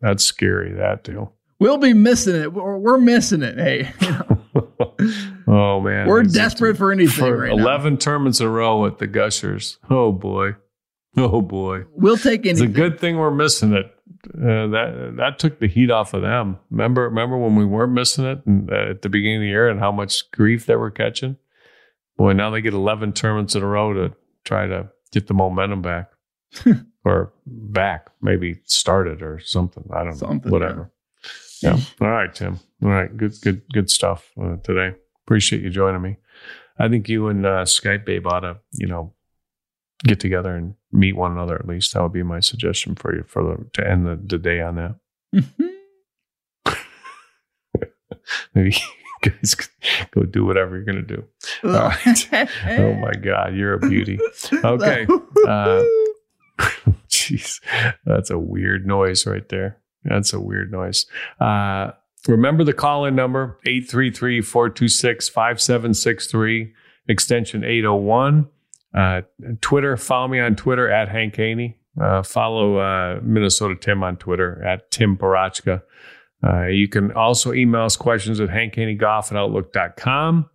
[0.00, 1.32] That's scary, that deal.
[1.58, 2.52] We'll be missing it.
[2.52, 3.58] We're, we're missing it.
[3.58, 3.92] Hey,
[5.46, 6.06] oh, man.
[6.06, 7.62] we're It's desperate for anything for right now.
[7.62, 9.78] 11 tournaments in a row with the Gushers.
[9.88, 10.56] Oh, boy.
[11.16, 11.84] Oh, boy.
[11.92, 13.86] We'll take It's a good thing we're missing it.
[14.28, 16.58] Uh, that that took the heat off of them.
[16.70, 19.68] Remember, remember when we weren't missing it and, uh, at the beginning of the year
[19.68, 21.36] and how much grief they were catching.
[22.16, 25.82] Boy, now they get eleven tournaments in a row to try to get the momentum
[25.82, 26.10] back,
[27.04, 29.84] or back, maybe started or something.
[29.92, 30.52] I don't Something, know.
[30.52, 30.92] Whatever.
[31.62, 31.78] Yeah.
[32.00, 32.60] All right, Tim.
[32.82, 33.14] All right.
[33.16, 33.34] Good.
[33.42, 33.62] Good.
[33.72, 34.96] Good stuff uh, today.
[35.24, 36.16] Appreciate you joining me.
[36.78, 39.14] I think you and uh, Skype Babe ought to, you know,
[40.04, 41.94] get together and meet one another at least.
[41.94, 44.76] That would be my suggestion for you for the, to end the, the day on
[44.76, 44.96] that.
[48.54, 49.54] Maybe you guys
[50.10, 51.24] go do whatever you're going to do.
[51.64, 52.28] All right.
[52.78, 54.18] oh my God, you're a beauty.
[54.52, 55.06] Okay.
[55.46, 55.84] Uh,
[57.08, 57.60] Jeez,
[58.04, 59.78] that's a weird noise right there.
[60.02, 61.06] That's a weird noise.
[61.38, 61.92] Uh,
[62.26, 66.72] remember the call in number 833 426 5763,
[67.06, 68.48] extension 801.
[68.96, 69.22] Uh,
[69.60, 71.78] Twitter, follow me on Twitter at Hank Haney.
[72.00, 75.82] Uh, follow uh, Minnesota Tim on Twitter at Tim Parachka.
[76.46, 80.48] Uh, you can also email us questions at hankhaneygolf at outlook.com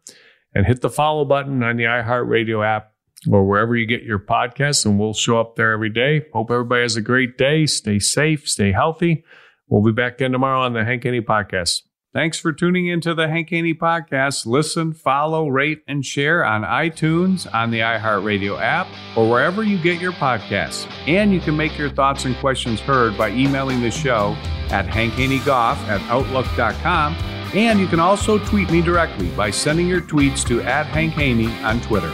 [0.54, 2.92] and hit the follow button on the iHeartRadio app
[3.32, 6.26] or wherever you get your podcasts, and we'll show up there every day.
[6.34, 7.66] Hope everybody has a great day.
[7.66, 9.24] Stay safe, stay healthy.
[9.68, 11.82] We'll be back again tomorrow on the Hank Haney Podcast.
[12.14, 14.46] Thanks for tuning into the Hank Haney Podcast.
[14.46, 20.02] Listen, follow, rate, and share on iTunes, on the iHeartRadio app, or wherever you get
[20.02, 20.92] your podcasts.
[21.08, 24.36] And you can make your thoughts and questions heard by emailing the show
[24.72, 27.16] at hankhaneygolf at outlook.com.
[27.54, 31.48] And you can also tweet me directly by sending your tweets to at Hank Haney
[31.64, 32.14] on Twitter.